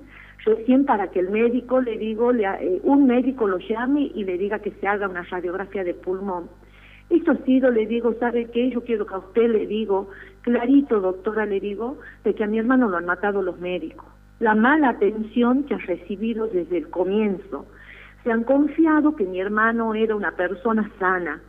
recién 0.46 0.86
para 0.86 1.08
que 1.08 1.20
el 1.20 1.28
médico, 1.28 1.80
le 1.82 1.98
digo, 1.98 2.32
le, 2.32 2.44
eh, 2.44 2.80
un 2.82 3.06
médico 3.06 3.46
lo 3.46 3.58
llame 3.58 4.10
y 4.14 4.24
le 4.24 4.38
diga 4.38 4.60
que 4.60 4.70
se 4.70 4.86
haga 4.86 5.08
una 5.08 5.22
radiografía 5.22 5.84
de 5.84 5.92
pulmón. 5.92 6.48
Esto 7.10 7.32
ha 7.32 7.36
sido, 7.44 7.70
le 7.70 7.86
digo, 7.86 8.14
¿sabe 8.18 8.46
qué? 8.46 8.70
Yo 8.70 8.82
quiero 8.82 9.06
que 9.06 9.14
a 9.14 9.18
usted 9.18 9.50
le 9.50 9.66
digo, 9.66 10.08
clarito, 10.40 11.00
doctora, 11.00 11.44
le 11.44 11.60
digo, 11.60 11.98
de 12.24 12.34
que 12.34 12.44
a 12.44 12.46
mi 12.46 12.58
hermano 12.58 12.88
lo 12.88 12.96
han 12.96 13.04
matado 13.04 13.42
los 13.42 13.60
médicos 13.60 14.06
la 14.38 14.54
mala 14.54 14.90
atención 14.90 15.64
que 15.64 15.74
ha 15.74 15.78
recibido 15.78 16.46
desde 16.46 16.78
el 16.78 16.90
comienzo. 16.90 17.66
Se 18.22 18.32
han 18.32 18.44
confiado 18.44 19.16
que 19.16 19.24
mi 19.24 19.40
hermano 19.40 19.94
era 19.94 20.14
una 20.16 20.32
persona 20.32 20.90
sana, 20.98 21.40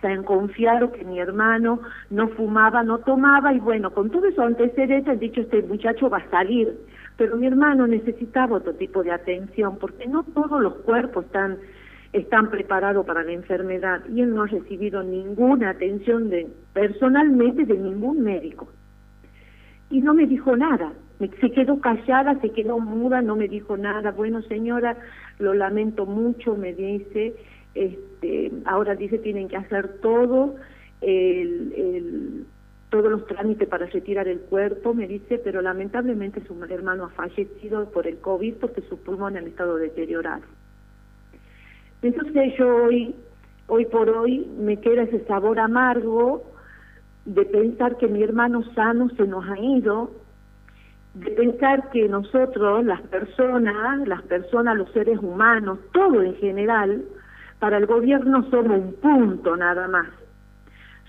se 0.00 0.08
han 0.08 0.24
confiado 0.24 0.90
que 0.90 1.04
mi 1.04 1.20
hermano 1.20 1.80
no 2.10 2.28
fumaba, 2.28 2.82
no 2.82 2.98
tomaba 2.98 3.52
y 3.52 3.60
bueno, 3.60 3.90
con 3.92 4.10
todo 4.10 4.26
eso 4.26 4.42
antecedentes 4.42 5.08
han 5.08 5.18
dicho 5.18 5.42
este 5.42 5.62
muchacho 5.62 6.10
va 6.10 6.18
a 6.18 6.30
salir, 6.30 6.76
pero 7.16 7.36
mi 7.36 7.46
hermano 7.46 7.86
necesitaba 7.86 8.56
otro 8.56 8.74
tipo 8.74 9.02
de 9.02 9.12
atención 9.12 9.78
porque 9.78 10.06
no 10.06 10.24
todos 10.24 10.60
los 10.60 10.74
cuerpos 10.76 11.26
están 11.26 11.58
están 12.12 12.48
preparados 12.48 13.04
para 13.04 13.24
la 13.24 13.32
enfermedad 13.32 14.00
y 14.08 14.20
él 14.20 14.32
no 14.32 14.44
ha 14.44 14.46
recibido 14.46 15.02
ninguna 15.02 15.70
atención 15.70 16.30
de 16.30 16.46
personalmente 16.72 17.64
de 17.64 17.76
ningún 17.76 18.22
médico. 18.22 18.68
Y 19.90 20.00
no 20.00 20.14
me 20.14 20.26
dijo 20.26 20.56
nada, 20.56 20.92
se 21.18 21.50
quedó 21.50 21.80
callada, 21.80 22.40
se 22.40 22.50
quedó 22.50 22.78
muda, 22.78 23.20
no 23.20 23.34
me 23.34 23.48
dijo 23.48 23.76
nada. 23.76 24.12
Bueno, 24.12 24.42
señora, 24.42 24.96
lo 25.38 25.54
lamento 25.54 26.06
mucho, 26.06 26.56
me 26.56 26.72
dice. 26.72 27.34
Este, 27.74 28.52
ahora 28.64 28.94
dice 28.94 29.18
tienen 29.18 29.48
que 29.48 29.56
hacer 29.56 29.98
todo, 30.00 30.54
el, 31.00 31.72
el, 31.76 32.46
todos 32.94 33.10
los 33.10 33.26
trámites 33.26 33.66
para 33.66 33.86
retirar 33.86 34.28
el 34.28 34.38
cuerpo, 34.38 34.94
me 34.94 35.08
dice, 35.08 35.40
pero 35.42 35.60
lamentablemente 35.60 36.40
su 36.46 36.54
hermano 36.62 37.06
ha 37.06 37.08
fallecido 37.08 37.90
por 37.90 38.06
el 38.06 38.18
COVID 38.18 38.54
porque 38.60 38.82
sus 38.82 39.00
pulmones 39.00 39.42
han 39.42 39.48
estado 39.48 39.78
deteriorados. 39.78 40.44
Entonces 42.02 42.54
yo 42.56 42.84
hoy, 42.84 43.16
hoy 43.66 43.86
por 43.86 44.08
hoy, 44.10 44.48
me 44.60 44.76
queda 44.76 45.02
ese 45.02 45.24
sabor 45.24 45.58
amargo 45.58 46.44
de 47.24 47.44
pensar 47.44 47.96
que 47.96 48.06
mi 48.06 48.22
hermano 48.22 48.62
sano 48.76 49.10
se 49.16 49.26
nos 49.26 49.44
ha 49.44 49.58
ido 49.58 50.12
de 51.14 51.32
pensar 51.32 51.90
que 51.90 52.08
nosotros, 52.08 52.84
las 52.84 53.00
personas, 53.00 54.06
las 54.06 54.22
personas, 54.22 54.76
los 54.76 54.92
seres 54.92 55.18
humanos, 55.18 55.80
todo 55.92 56.22
en 56.22 56.36
general, 56.36 57.02
para 57.58 57.78
el 57.78 57.86
gobierno 57.86 58.48
somos 58.50 58.78
un 58.78 58.92
punto 58.92 59.56
nada 59.56 59.88
más. 59.88 60.06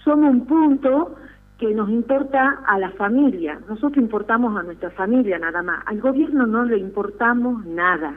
Somos 0.03 0.31
un 0.31 0.47
punto 0.47 1.15
que 1.57 1.73
nos 1.73 1.89
importa 1.89 2.63
a 2.67 2.77
la 2.77 2.91
familia. 2.91 3.59
Nosotros 3.67 3.97
importamos 3.97 4.57
a 4.57 4.63
nuestra 4.63 4.89
familia 4.91 5.39
nada 5.39 5.61
más. 5.63 5.83
Al 5.85 6.01
gobierno 6.01 6.45
no 6.45 6.65
le 6.65 6.77
importamos 6.77 7.65
nada. 7.65 8.15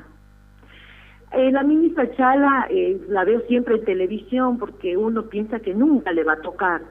Eh, 1.33 1.53
la 1.53 1.63
ministra 1.63 2.11
Chala 2.17 2.67
eh, 2.71 3.01
la 3.09 3.25
veo 3.25 3.41
siempre 3.43 3.77
en 3.77 3.85
televisión 3.85 4.59
porque 4.59 4.97
uno 4.97 5.25
piensa 5.25 5.61
que 5.61 5.75
nunca 5.75 6.11
le 6.13 6.25
va 6.25 6.35
a 6.35 6.41
tocar. 6.41 6.83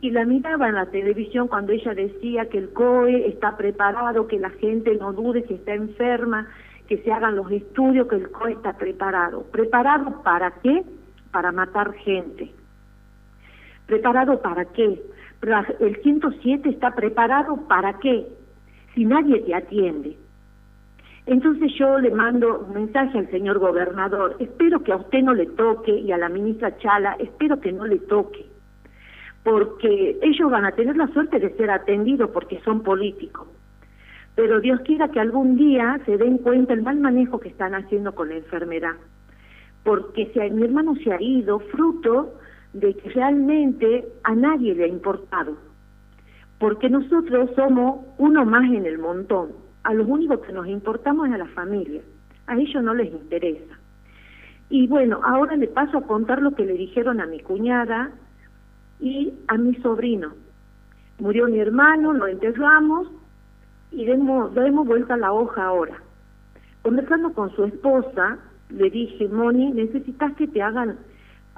Y 0.00 0.10
la 0.10 0.24
miraba 0.24 0.68
en 0.68 0.74
la 0.74 0.86
televisión 0.86 1.48
cuando 1.48 1.72
ella 1.72 1.94
decía 1.94 2.48
que 2.48 2.58
el 2.58 2.70
COE 2.70 3.28
está 3.28 3.56
preparado, 3.56 4.26
que 4.26 4.38
la 4.38 4.50
gente 4.50 4.94
no 4.96 5.12
dude 5.12 5.46
si 5.46 5.54
está 5.54 5.74
enferma, 5.74 6.48
que 6.86 6.98
se 6.98 7.12
hagan 7.12 7.36
los 7.36 7.50
estudios, 7.50 8.08
que 8.08 8.16
el 8.16 8.30
COE 8.30 8.52
está 8.52 8.76
preparado. 8.76 9.44
¿Preparado 9.50 10.22
para 10.22 10.50
qué? 10.62 10.84
Para 11.32 11.50
matar 11.50 11.94
gente. 11.94 12.50
¿Preparado 13.86 14.40
para 14.40 14.66
qué? 14.66 15.00
El 15.40 15.96
107 16.02 16.68
está 16.68 16.94
preparado 16.94 17.68
para 17.68 17.98
qué? 18.00 18.26
Si 18.94 19.04
nadie 19.04 19.40
te 19.40 19.54
atiende. 19.54 20.16
Entonces 21.26 21.72
yo 21.78 21.98
le 21.98 22.10
mando 22.10 22.60
un 22.60 22.72
mensaje 22.72 23.18
al 23.18 23.30
señor 23.30 23.58
gobernador, 23.58 24.36
espero 24.38 24.82
que 24.82 24.92
a 24.92 24.96
usted 24.96 25.22
no 25.22 25.34
le 25.34 25.44
toque 25.44 25.92
y 25.92 26.10
a 26.10 26.16
la 26.16 26.30
ministra 26.30 26.78
Chala, 26.78 27.16
espero 27.18 27.60
que 27.60 27.70
no 27.70 27.86
le 27.86 27.98
toque, 27.98 28.46
porque 29.44 30.18
ellos 30.22 30.50
van 30.50 30.64
a 30.64 30.72
tener 30.72 30.96
la 30.96 31.06
suerte 31.08 31.38
de 31.38 31.54
ser 31.56 31.70
atendidos 31.70 32.30
porque 32.30 32.60
son 32.64 32.82
políticos. 32.82 33.46
Pero 34.36 34.58
Dios 34.60 34.80
quiera 34.86 35.08
que 35.08 35.20
algún 35.20 35.56
día 35.56 36.00
se 36.06 36.16
den 36.16 36.38
cuenta 36.38 36.72
el 36.72 36.82
mal 36.82 36.98
manejo 36.98 37.38
que 37.38 37.50
están 37.50 37.74
haciendo 37.74 38.14
con 38.14 38.30
la 38.30 38.36
enfermedad, 38.36 38.96
porque 39.84 40.30
si 40.32 40.40
mi 40.50 40.64
hermano 40.64 40.94
se 41.04 41.12
ha 41.12 41.20
ido 41.20 41.58
fruto 41.58 42.37
de 42.80 42.94
que 42.94 43.10
realmente 43.10 44.08
a 44.24 44.34
nadie 44.34 44.74
le 44.74 44.84
ha 44.84 44.88
importado, 44.88 45.56
porque 46.58 46.88
nosotros 46.88 47.50
somos 47.56 48.04
uno 48.18 48.44
más 48.44 48.64
en 48.64 48.86
el 48.86 48.98
montón 48.98 49.68
a 49.84 49.94
los 49.94 50.06
únicos 50.06 50.40
que 50.40 50.52
nos 50.52 50.66
importamos 50.66 51.28
es 51.28 51.34
a 51.34 51.38
la 51.38 51.46
familia, 51.46 52.02
a 52.46 52.56
ellos 52.56 52.82
no 52.82 52.94
les 52.94 53.10
interesa. 53.10 53.78
Y 54.68 54.86
bueno, 54.86 55.20
ahora 55.24 55.56
le 55.56 55.66
paso 55.66 55.98
a 55.98 56.02
contar 56.02 56.42
lo 56.42 56.54
que 56.54 56.66
le 56.66 56.74
dijeron 56.74 57.20
a 57.20 57.26
mi 57.26 57.40
cuñada 57.40 58.10
y 59.00 59.32
a 59.46 59.56
mi 59.56 59.74
sobrino. 59.76 60.32
Murió 61.18 61.46
mi 61.46 61.58
hermano, 61.58 62.12
lo 62.12 62.26
enterramos 62.26 63.08
y 63.90 64.04
demos, 64.04 64.54
demos 64.54 64.86
vuelta 64.86 65.14
a 65.14 65.18
la 65.18 65.32
hoja 65.32 65.64
ahora. 65.64 66.02
Conversando 66.82 67.32
con 67.32 67.50
su 67.56 67.64
esposa, 67.64 68.38
le 68.68 68.90
dije, 68.90 69.26
Moni, 69.28 69.72
necesitas 69.72 70.34
que 70.34 70.48
te 70.48 70.60
hagan 70.60 70.98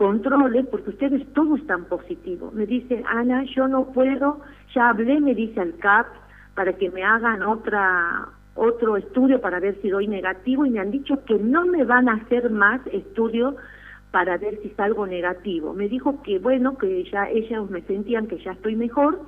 controles 0.00 0.64
porque 0.68 0.88
ustedes 0.88 1.30
todos 1.34 1.60
están 1.60 1.84
positivos. 1.84 2.54
Me 2.54 2.64
dice, 2.64 3.04
Ana, 3.06 3.44
yo 3.54 3.68
no 3.68 3.92
puedo, 3.92 4.40
ya 4.74 4.88
hablé, 4.88 5.20
me 5.20 5.34
dice 5.34 5.60
al 5.60 5.76
CAP, 5.76 6.06
para 6.54 6.72
que 6.72 6.90
me 6.90 7.04
hagan 7.04 7.42
otra 7.42 8.28
otro 8.54 8.96
estudio 8.96 9.42
para 9.42 9.60
ver 9.60 9.76
si 9.82 9.90
doy 9.90 10.08
negativo 10.08 10.64
y 10.64 10.70
me 10.70 10.80
han 10.80 10.90
dicho 10.90 11.22
que 11.26 11.38
no 11.38 11.66
me 11.66 11.84
van 11.84 12.08
a 12.08 12.14
hacer 12.14 12.48
más 12.48 12.80
estudios 12.86 13.56
para 14.10 14.38
ver 14.38 14.58
si 14.62 14.70
salgo 14.70 15.06
negativo. 15.06 15.74
Me 15.74 15.86
dijo 15.86 16.22
que 16.22 16.38
bueno, 16.38 16.78
que 16.78 17.04
ya 17.04 17.28
ellos 17.28 17.68
me 17.68 17.82
sentían 17.82 18.26
que 18.26 18.38
ya 18.38 18.52
estoy 18.52 18.76
mejor, 18.76 19.20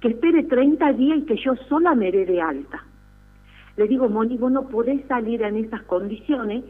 que 0.00 0.08
espere 0.08 0.42
30 0.42 0.92
días 0.94 1.18
y 1.18 1.22
que 1.22 1.36
yo 1.36 1.54
sola 1.68 1.94
me 1.94 2.10
dé 2.10 2.26
de 2.26 2.40
alta. 2.40 2.82
Le 3.76 3.86
digo, 3.86 4.08
Moni, 4.08 4.36
vos 4.38 4.50
no 4.50 4.66
podés 4.66 5.06
salir 5.06 5.42
en 5.42 5.56
esas 5.56 5.82
condiciones 5.82 6.64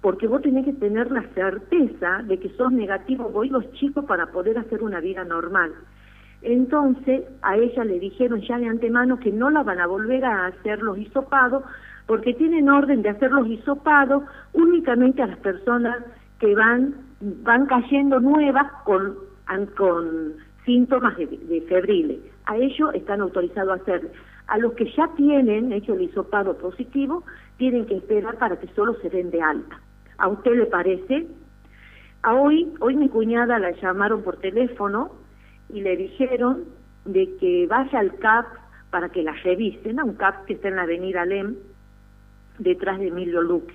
porque 0.00 0.26
vos 0.26 0.40
tenés 0.42 0.64
que 0.64 0.72
tener 0.72 1.10
la 1.10 1.22
certeza 1.34 2.22
de 2.24 2.38
que 2.38 2.48
sos 2.50 2.72
negativo 2.72 3.28
vos 3.28 3.46
y 3.46 3.50
los 3.50 3.70
chicos 3.72 4.04
para 4.06 4.26
poder 4.26 4.58
hacer 4.58 4.82
una 4.82 5.00
vida 5.00 5.24
normal. 5.24 5.72
Entonces 6.42 7.24
a 7.42 7.56
ella 7.56 7.84
le 7.84 7.98
dijeron 7.98 8.40
ya 8.40 8.58
de 8.58 8.66
antemano 8.66 9.20
que 9.20 9.30
no 9.30 9.50
la 9.50 9.62
van 9.62 9.78
a 9.78 9.86
volver 9.86 10.24
a 10.24 10.46
hacer 10.46 10.82
los 10.82 10.96
hisopados 10.96 11.64
porque 12.06 12.32
tienen 12.34 12.70
orden 12.70 13.02
de 13.02 13.10
hacer 13.10 13.30
los 13.30 13.46
hisopados 13.46 14.24
únicamente 14.54 15.22
a 15.22 15.26
las 15.26 15.38
personas 15.38 15.98
que 16.38 16.54
van 16.54 16.94
van 17.20 17.66
cayendo 17.66 18.20
nuevas 18.20 18.72
con 18.84 19.16
con 19.76 20.34
síntomas 20.64 21.16
de, 21.18 21.26
de 21.26 21.60
febriles. 21.68 22.20
A 22.46 22.56
ellos 22.56 22.94
están 22.94 23.20
autorizados 23.20 23.72
a 23.72 23.82
hacer. 23.82 24.10
A 24.46 24.58
los 24.58 24.72
que 24.74 24.90
ya 24.96 25.08
tienen 25.16 25.72
hecho 25.72 25.94
el 25.94 26.02
hisopado 26.02 26.56
positivo, 26.56 27.24
tienen 27.56 27.86
que 27.86 27.96
esperar 27.96 28.38
para 28.38 28.58
que 28.58 28.68
solo 28.74 28.94
se 29.02 29.10
den 29.10 29.30
de 29.30 29.42
alta. 29.42 29.80
¿A 30.20 30.28
usted 30.28 30.52
le 30.52 30.66
parece? 30.66 31.26
A 32.22 32.34
hoy, 32.34 32.70
hoy 32.80 32.94
mi 32.94 33.08
cuñada 33.08 33.58
la 33.58 33.70
llamaron 33.70 34.22
por 34.22 34.36
teléfono 34.36 35.12
y 35.70 35.80
le 35.80 35.96
dijeron 35.96 36.64
de 37.06 37.36
que 37.38 37.66
vaya 37.66 37.98
al 37.98 38.14
CAP 38.18 38.46
para 38.90 39.08
que 39.08 39.22
la 39.22 39.32
revisen, 39.32 39.98
a 39.98 40.04
un 40.04 40.14
CAP 40.14 40.44
que 40.44 40.52
está 40.52 40.68
en 40.68 40.76
la 40.76 40.82
avenida 40.82 41.24
Lem, 41.24 41.56
detrás 42.58 42.98
de 42.98 43.08
Emilio 43.08 43.40
Luque. 43.40 43.74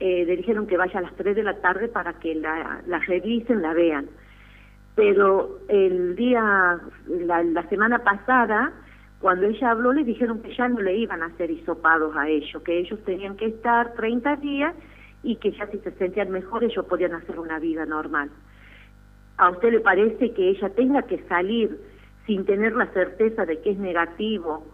Eh, 0.00 0.26
le 0.26 0.36
dijeron 0.36 0.66
que 0.66 0.76
vaya 0.76 0.98
a 0.98 1.02
las 1.02 1.14
3 1.14 1.34
de 1.34 1.42
la 1.42 1.54
tarde 1.62 1.88
para 1.88 2.12
que 2.14 2.34
la, 2.34 2.82
la 2.86 2.98
revisen, 2.98 3.62
la 3.62 3.72
vean. 3.72 4.06
Pero 4.94 5.60
el 5.68 6.14
día, 6.14 6.78
la, 7.06 7.42
la 7.42 7.68
semana 7.70 8.00
pasada, 8.00 8.70
cuando 9.18 9.46
ella 9.46 9.70
habló, 9.70 9.94
le 9.94 10.04
dijeron 10.04 10.42
que 10.42 10.54
ya 10.54 10.68
no 10.68 10.80
le 10.80 10.94
iban 10.94 11.22
a 11.22 11.26
hacer 11.26 11.50
hisopados 11.50 12.14
a 12.16 12.28
ellos, 12.28 12.62
que 12.62 12.80
ellos 12.80 13.02
tenían 13.04 13.36
que 13.36 13.46
estar 13.46 13.94
30 13.94 14.36
días 14.36 14.74
y 15.24 15.36
que 15.36 15.52
ya 15.52 15.66
si 15.68 15.78
se 15.78 15.90
sentían 15.92 16.30
mejor 16.30 16.62
ellos 16.62 16.84
podían 16.84 17.14
hacer 17.14 17.40
una 17.40 17.58
vida 17.58 17.86
normal. 17.86 18.30
¿A 19.38 19.50
usted 19.50 19.72
le 19.72 19.80
parece 19.80 20.32
que 20.32 20.50
ella 20.50 20.68
tenga 20.70 21.02
que 21.02 21.18
salir 21.26 21.80
sin 22.26 22.44
tener 22.44 22.76
la 22.76 22.86
certeza 22.92 23.44
de 23.44 23.60
que 23.60 23.70
es 23.70 23.78
negativo, 23.78 24.64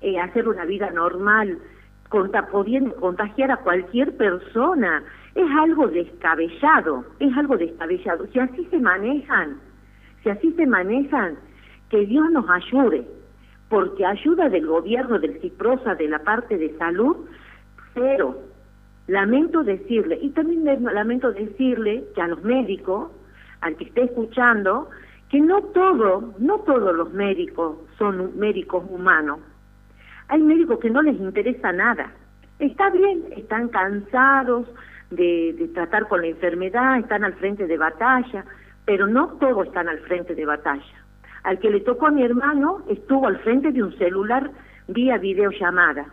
eh, 0.00 0.18
hacer 0.18 0.48
una 0.48 0.64
vida 0.64 0.90
normal, 0.90 1.58
pudiendo 2.52 2.94
contagiar 2.96 3.50
a 3.50 3.58
cualquier 3.58 4.16
persona? 4.16 5.02
Es 5.34 5.50
algo 5.58 5.88
descabellado, 5.88 7.04
es 7.18 7.36
algo 7.36 7.58
descabellado. 7.58 8.26
Si 8.32 8.38
así 8.38 8.64
se 8.70 8.78
manejan, 8.78 9.58
si 10.22 10.30
así 10.30 10.52
se 10.52 10.66
manejan, 10.66 11.36
que 11.90 12.06
Dios 12.06 12.30
nos 12.30 12.48
ayude, 12.48 13.06
porque 13.68 14.06
ayuda 14.06 14.48
del 14.48 14.66
gobierno, 14.66 15.18
del 15.18 15.40
CIPROSA, 15.40 15.96
de 15.96 16.08
la 16.08 16.20
parte 16.20 16.56
de 16.56 16.76
salud, 16.78 17.16
pero 17.94 18.55
lamento 19.06 19.62
decirle, 19.62 20.18
y 20.20 20.30
también 20.30 20.64
lamento 20.92 21.32
decirle 21.32 22.04
que 22.14 22.22
a 22.22 22.28
los 22.28 22.42
médicos, 22.42 23.10
al 23.60 23.76
que 23.76 23.84
esté 23.84 24.04
escuchando, 24.04 24.88
que 25.30 25.40
no 25.40 25.62
todo, 25.62 26.34
no 26.38 26.58
todos 26.60 26.94
los 26.94 27.12
médicos 27.12 27.78
son 27.98 28.38
médicos 28.38 28.84
humanos. 28.90 29.40
Hay 30.28 30.42
médicos 30.42 30.78
que 30.80 30.90
no 30.90 31.02
les 31.02 31.18
interesa 31.18 31.72
nada. 31.72 32.12
Está 32.58 32.90
bien, 32.90 33.24
están 33.36 33.68
cansados 33.68 34.66
de, 35.10 35.54
de 35.58 35.68
tratar 35.68 36.08
con 36.08 36.20
la 36.20 36.28
enfermedad, 36.28 36.98
están 36.98 37.24
al 37.24 37.34
frente 37.34 37.66
de 37.66 37.76
batalla, 37.76 38.44
pero 38.84 39.06
no 39.06 39.28
todos 39.38 39.66
están 39.66 39.88
al 39.88 39.98
frente 40.00 40.34
de 40.34 40.46
batalla. 40.46 40.82
Al 41.44 41.58
que 41.60 41.70
le 41.70 41.80
tocó 41.80 42.06
a 42.06 42.10
mi 42.10 42.24
hermano 42.24 42.82
estuvo 42.88 43.26
al 43.26 43.38
frente 43.38 43.70
de 43.70 43.82
un 43.82 43.96
celular 43.98 44.50
vía 44.88 45.18
videollamada. 45.18 46.06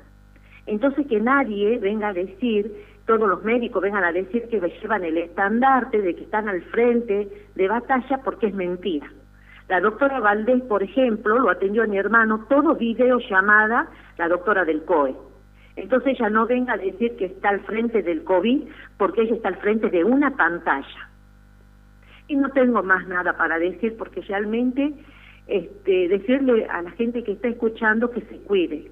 Entonces 0.66 1.06
que 1.08 1.20
nadie 1.20 1.78
venga 1.80 2.10
a 2.10 2.14
decir 2.14 2.72
todos 3.06 3.28
los 3.28 3.44
médicos 3.44 3.82
vengan 3.82 4.04
a 4.04 4.14
decir 4.14 4.48
que 4.48 4.62
llevan 4.82 5.04
el 5.04 5.18
estandarte 5.18 6.02
de 6.02 6.16
que 6.16 6.24
están 6.24 6.48
al 6.48 6.62
frente 6.64 7.28
de 7.54 7.68
batalla 7.68 8.22
porque 8.24 8.48
es 8.48 8.54
mentira. 8.54 9.12
La 9.68 9.82
doctora 9.82 10.20
Valdés, 10.20 10.62
por 10.64 10.84
ejemplo, 10.84 11.38
lo 11.40 11.50
atendió 11.50 11.84
a 11.84 11.88
mi 11.88 11.98
hermano, 11.98 12.46
todo 12.50 12.76
video 12.76 13.20
llamada 13.20 13.88
la 14.18 14.28
doctora 14.28 14.64
del 14.66 14.84
COE. 14.84 15.16
Entonces 15.76 16.16
ella 16.16 16.30
no 16.30 16.46
venga 16.46 16.74
a 16.74 16.78
decir 16.78 17.16
que 17.18 17.26
está 17.26 17.50
al 17.50 17.62
frente 17.62 18.04
del 18.04 18.24
COVID 18.24 18.64
porque 18.98 19.22
ella 19.22 19.36
está 19.36 19.50
al 19.50 19.58
frente 19.58 19.90
de 19.90 20.04
una 20.04 20.36
pantalla. 20.36 21.10
Y 22.28 22.36
no 22.36 22.50
tengo 22.50 22.84
más 22.84 23.08
nada 23.08 23.36
para 23.36 23.58
decir 23.58 23.96
porque 23.98 24.22
realmente 24.22 24.94
este, 25.48 26.08
decirle 26.08 26.68
a 26.68 26.82
la 26.82 26.92
gente 26.92 27.24
que 27.24 27.34
está 27.34 27.48
escuchando 27.50 28.12
que 28.12 28.22
se 28.22 28.38
cuide, 28.44 28.92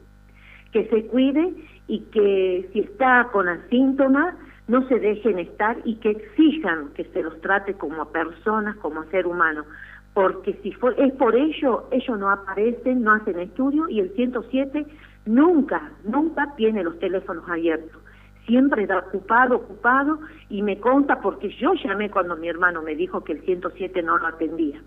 que 0.71 0.87
se 0.87 1.05
cuide 1.07 1.53
y 1.87 1.99
que 2.11 2.69
si 2.71 2.79
está 2.79 3.29
con 3.31 3.47
síntomas 3.69 4.35
no 4.67 4.87
se 4.87 4.99
dejen 4.99 5.39
estar 5.39 5.77
y 5.83 5.95
que 5.95 6.11
exijan 6.11 6.89
que 6.93 7.03
se 7.05 7.23
los 7.23 7.39
trate 7.41 7.73
como 7.73 8.05
personas, 8.05 8.77
como 8.77 9.03
ser 9.05 9.27
humano, 9.27 9.65
porque 10.13 10.53
si 10.61 10.69
es 10.69 11.13
por 11.13 11.35
ello, 11.35 11.87
ellos 11.91 12.19
no 12.19 12.29
aparecen, 12.29 13.03
no 13.03 13.13
hacen 13.13 13.39
estudio 13.39 13.87
y 13.89 13.99
el 13.99 14.11
107 14.11 14.85
nunca, 15.25 15.91
nunca 16.03 16.53
tiene 16.55 16.83
los 16.83 16.99
teléfonos 16.99 17.47
abiertos. 17.49 18.01
Siempre 18.45 18.83
está 18.83 18.99
ocupado, 18.99 19.57
ocupado 19.57 20.19
y 20.49 20.61
me 20.61 20.79
conta 20.79 21.21
porque 21.21 21.49
yo 21.59 21.73
llamé 21.75 22.09
cuando 22.09 22.35
mi 22.35 22.49
hermano 22.49 22.81
me 22.81 22.95
dijo 22.95 23.23
que 23.23 23.33
el 23.33 23.41
107 23.41 24.01
no 24.03 24.17
lo 24.17 24.27
atendía. 24.27 24.81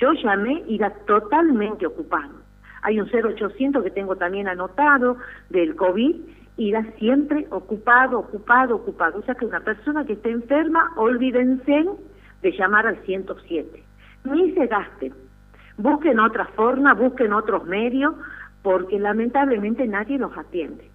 Yo 0.00 0.12
llamé 0.12 0.64
y 0.66 0.76
era 0.76 0.90
totalmente 1.06 1.86
ocupado. 1.86 2.47
Hay 2.88 2.98
un 2.98 3.06
0800 3.06 3.84
que 3.84 3.90
tengo 3.90 4.16
también 4.16 4.48
anotado 4.48 5.18
del 5.50 5.76
COVID 5.76 6.16
y 6.56 6.72
da 6.72 6.82
siempre 6.98 7.46
ocupado, 7.50 8.20
ocupado, 8.20 8.76
ocupado. 8.76 9.18
O 9.18 9.22
sea 9.24 9.34
que 9.34 9.44
una 9.44 9.60
persona 9.60 10.06
que 10.06 10.14
esté 10.14 10.30
enferma, 10.30 10.90
olvídense 10.96 11.84
de 12.40 12.52
llamar 12.52 12.86
al 12.86 12.96
107. 13.04 13.84
Ni 14.24 14.52
se 14.54 14.66
gasten. 14.68 15.12
Busquen 15.76 16.18
otra 16.18 16.46
forma, 16.46 16.94
busquen 16.94 17.34
otros 17.34 17.66
medios, 17.66 18.14
porque 18.62 18.98
lamentablemente 18.98 19.86
nadie 19.86 20.16
los 20.16 20.34
atiende. 20.38 20.90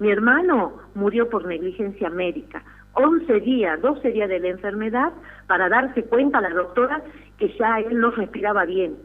Mi 0.00 0.10
hermano 0.10 0.72
murió 0.96 1.30
por 1.30 1.46
negligencia 1.46 2.10
médica, 2.10 2.64
11 2.94 3.40
días, 3.42 3.80
12 3.80 4.10
días 4.10 4.28
de 4.28 4.40
la 4.40 4.48
enfermedad 4.48 5.12
para 5.46 5.68
darse 5.68 6.02
cuenta 6.02 6.38
a 6.38 6.42
la 6.42 6.50
doctora 6.50 7.00
que 7.38 7.56
ya 7.56 7.78
él 7.78 8.00
no 8.00 8.10
respiraba 8.10 8.64
bien, 8.64 8.96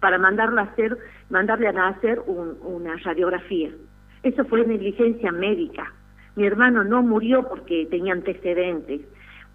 para 0.00 0.18
mandarle 0.18 0.60
a 0.60 0.64
hacer, 0.64 0.96
mandarle 1.30 1.68
a 1.68 1.88
hacer 1.88 2.20
una 2.26 2.96
radiografía. 2.96 3.70
Eso 4.22 4.44
fue 4.44 4.66
negligencia 4.66 5.30
médica. 5.32 5.92
Mi 6.36 6.46
hermano 6.46 6.84
no 6.84 7.02
murió 7.02 7.48
porque 7.48 7.86
tenía 7.90 8.12
antecedentes, 8.12 9.00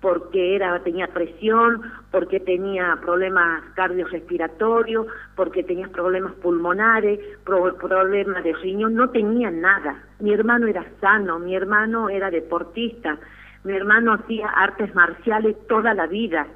porque 0.02 0.56
era, 0.56 0.78
tenía 0.84 1.08
presión, 1.08 1.82
porque 2.12 2.42
tenía 2.42 2.98
problemas 3.02 3.64
cardiorrespiratorios, 3.76 5.08
porque 5.36 5.64
tenía 5.64 5.88
problemas 5.88 6.34
pulmonares, 6.34 7.20
problemas 7.46 8.44
de 8.44 8.54
riñón, 8.54 8.96
no 8.96 9.12
tenía 9.12 9.50
nada. 9.50 10.04
Mi 10.20 10.34
hermano 10.34 10.68
era 10.68 10.86
sano, 11.00 11.40
mi 11.40 11.56
hermano 11.56 12.10
era 12.10 12.30
deportista, 12.30 13.18
mi 13.64 13.74
hermano 13.74 14.14
hacía 14.14 14.50
artes 14.50 14.94
marciales 14.94 15.56
toda 15.68 15.94
la 15.94 16.08
vida. 16.08 16.48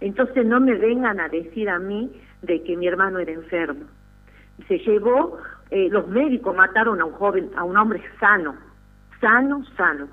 Entonces 0.00 0.44
no 0.44 0.60
me 0.60 0.74
vengan 0.74 1.20
a 1.20 1.28
decir 1.28 1.70
a 1.70 1.78
mí 1.78 2.10
de 2.42 2.62
que 2.62 2.76
mi 2.76 2.86
hermano 2.86 3.18
era 3.18 3.32
enfermo. 3.32 3.86
Se 4.68 4.78
llevó, 4.78 5.38
eh, 5.70 5.88
los 5.90 6.08
médicos 6.08 6.54
mataron 6.56 7.00
a 7.00 7.04
un 7.04 7.12
joven, 7.12 7.50
a 7.56 7.64
un 7.64 7.76
hombre 7.76 8.02
sano, 8.18 8.54
sano, 9.20 9.64
sano. 9.76 10.08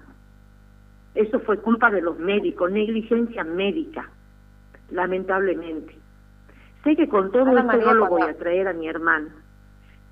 Eso 1.15 1.39
fue 1.39 1.57
culpa 1.57 1.89
de 1.89 2.01
los 2.01 2.19
médicos, 2.19 2.71
negligencia 2.71 3.43
médica, 3.43 4.09
lamentablemente. 4.91 5.97
Sé 6.83 6.95
que 6.95 7.09
con 7.09 7.31
todo 7.31 7.57
esto 7.57 7.77
no 7.77 7.93
lo 7.95 8.07
voy 8.07 8.21
a 8.21 8.37
traer 8.37 8.67
a 8.67 8.73
mi 8.73 8.87
hermano. 8.87 9.29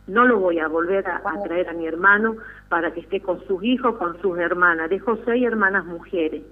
No 0.07 0.25
lo 0.25 0.39
voy 0.39 0.59
a 0.59 0.67
volver 0.67 1.07
a, 1.07 1.21
traer 1.43 1.69
a 1.69 1.73
mi 1.73 1.87
hermano 1.87 2.35
para 2.69 2.91
que 2.91 2.99
esté 2.99 3.21
con 3.21 3.43
sus 3.47 3.63
hijos, 3.63 3.97
con 3.97 4.19
sus 4.21 4.37
hermanas. 4.37 4.89
Dejo 4.89 5.17
seis 5.25 5.45
hermanas 5.45 5.85
mujeres. 5.85 6.43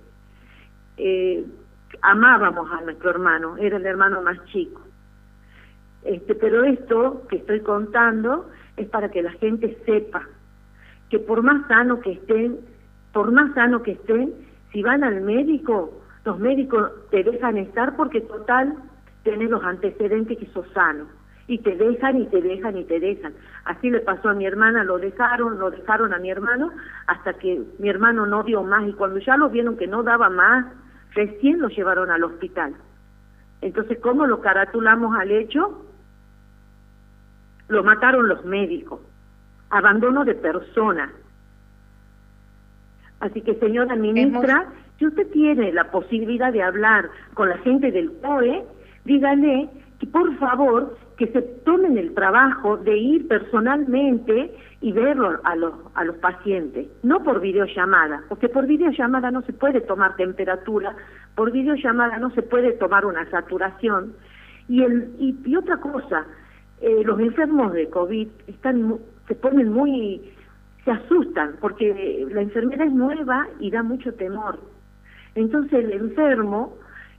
Eh, 0.97 1.45
amábamos 2.01 2.71
a 2.71 2.81
nuestro 2.81 3.11
hermano, 3.11 3.57
era 3.57 3.77
el 3.77 3.85
hermano 3.85 4.21
más 4.21 4.43
chico. 4.45 4.81
Este, 6.05 6.35
pero 6.35 6.63
esto 6.63 7.23
que 7.29 7.37
estoy 7.37 7.61
contando 7.61 8.49
es 8.77 8.87
para 8.89 9.09
que 9.09 9.21
la 9.21 9.31
gente 9.33 9.77
sepa 9.85 10.27
que 11.09 11.19
por 11.19 11.43
más 11.43 11.67
sano 11.67 11.99
que 11.99 12.13
estén, 12.13 12.59
por 13.13 13.31
más 13.31 13.53
sano 13.53 13.83
que 13.83 13.91
estén, 13.91 14.33
si 14.71 14.81
van 14.81 15.03
al 15.03 15.21
médico, 15.21 16.01
los 16.25 16.39
médicos 16.39 16.91
te 17.11 17.23
dejan 17.23 17.57
estar 17.57 17.95
porque 17.95 18.21
total 18.21 18.75
tenés 19.23 19.49
los 19.49 19.63
antecedentes 19.63 20.37
que 20.37 20.47
sos 20.47 20.67
sano 20.73 21.05
y 21.47 21.59
te 21.59 21.75
dejan 21.75 22.17
y 22.21 22.25
te 22.25 22.41
dejan 22.41 22.77
y 22.77 22.83
te 22.85 22.99
dejan. 22.99 23.33
Así 23.65 23.89
le 23.89 23.99
pasó 23.99 24.29
a 24.29 24.33
mi 24.33 24.45
hermana, 24.45 24.83
lo 24.83 24.97
dejaron, 24.97 25.59
lo 25.59 25.69
dejaron 25.71 26.13
a 26.13 26.17
mi 26.17 26.31
hermano 26.31 26.71
hasta 27.07 27.33
que 27.33 27.61
mi 27.79 27.89
hermano 27.89 28.25
no 28.25 28.43
dio 28.43 28.63
más 28.63 28.87
y 28.87 28.93
cuando 28.93 29.19
ya 29.19 29.37
lo 29.37 29.49
vieron 29.49 29.77
que 29.77 29.87
no 29.87 30.03
daba 30.03 30.29
más, 30.29 30.65
recién 31.13 31.59
lo 31.59 31.67
llevaron 31.67 32.09
al 32.11 32.23
hospital. 32.23 32.73
Entonces, 33.61 33.99
¿cómo 33.99 34.25
lo 34.25 34.41
caratulamos 34.41 35.15
al 35.17 35.31
hecho? 35.31 35.85
Lo 37.67 37.83
mataron 37.83 38.27
los 38.27 38.43
médicos. 38.45 38.99
Abandono 39.69 40.23
de 40.25 40.35
persona. 40.35 41.11
Así 43.19 43.41
que, 43.41 43.55
señora 43.55 43.95
ministra, 43.95 44.67
si 44.99 45.07
usted 45.07 45.27
tiene 45.31 45.71
la 45.71 45.89
posibilidad 45.91 46.51
de 46.51 46.61
hablar 46.61 47.09
con 47.33 47.49
la 47.49 47.57
gente 47.59 47.91
del 47.91 48.11
COE, 48.21 48.63
dígale 49.05 49.69
que 49.99 50.07
por 50.07 50.37
favor 50.37 50.97
que 51.17 51.27
se 51.27 51.41
tomen 51.41 51.97
el 51.97 52.13
trabajo 52.13 52.77
de 52.77 52.97
ir 52.97 53.27
personalmente 53.27 54.53
y 54.81 54.91
verlo 54.91 55.39
a 55.43 55.55
los, 55.55 55.73
a 55.95 56.03
los 56.03 56.17
pacientes, 56.17 56.87
no 57.03 57.23
por 57.23 57.39
videollamada, 57.39 58.23
porque 58.27 58.49
por 58.49 58.67
videollamada 58.67 59.31
no 59.31 59.41
se 59.43 59.53
puede 59.53 59.81
tomar 59.81 60.15
temperatura, 60.15 60.95
por 61.35 61.51
videollamada 61.51 62.17
no 62.17 62.31
se 62.31 62.41
puede 62.41 62.73
tomar 62.73 63.05
una 63.05 63.29
saturación. 63.29 64.13
Y, 64.67 64.83
el, 64.83 65.13
y, 65.19 65.55
otra 65.55 65.77
cosa, 65.77 66.25
eh, 66.83 67.01
los 67.05 67.17
enfermos 67.17 67.71
de 67.71 67.87
COVID 67.87 68.27
están, 68.47 68.97
se 69.29 69.35
ponen 69.35 69.71
muy, 69.71 70.19
se 70.83 70.91
asustan, 70.91 71.55
porque 71.61 72.27
la 72.29 72.41
enfermedad 72.41 72.87
es 72.87 72.91
nueva 72.91 73.47
y 73.61 73.71
da 73.71 73.83
mucho 73.83 74.13
temor. 74.15 74.59
Entonces 75.33 75.85
el 75.85 75.93
enfermo, 75.93 76.75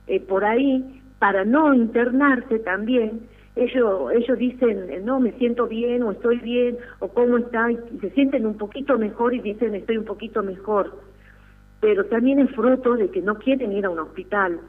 eh, 0.06 0.20
por 0.20 0.44
ahí, 0.44 1.00
para 1.18 1.46
no 1.46 1.72
internarse 1.72 2.58
también, 2.58 3.22
ellos, 3.56 4.12
ellos 4.12 4.36
dicen, 4.36 5.02
no, 5.02 5.18
me 5.18 5.32
siento 5.38 5.66
bien 5.66 6.02
o 6.02 6.12
estoy 6.12 6.40
bien 6.40 6.76
o 6.98 7.08
cómo 7.08 7.38
está, 7.38 7.72
y 7.72 7.78
se 8.02 8.10
sienten 8.10 8.44
un 8.44 8.58
poquito 8.58 8.98
mejor 8.98 9.32
y 9.32 9.40
dicen, 9.40 9.74
estoy 9.74 9.96
un 9.96 10.04
poquito 10.04 10.42
mejor. 10.42 10.92
Pero 11.80 12.04
también 12.04 12.38
es 12.38 12.50
fruto 12.50 12.96
de 12.96 13.08
que 13.10 13.22
no 13.22 13.36
quieren 13.36 13.72
ir 13.72 13.86
a 13.86 13.90
un 13.90 14.00
hospital. 14.00 14.60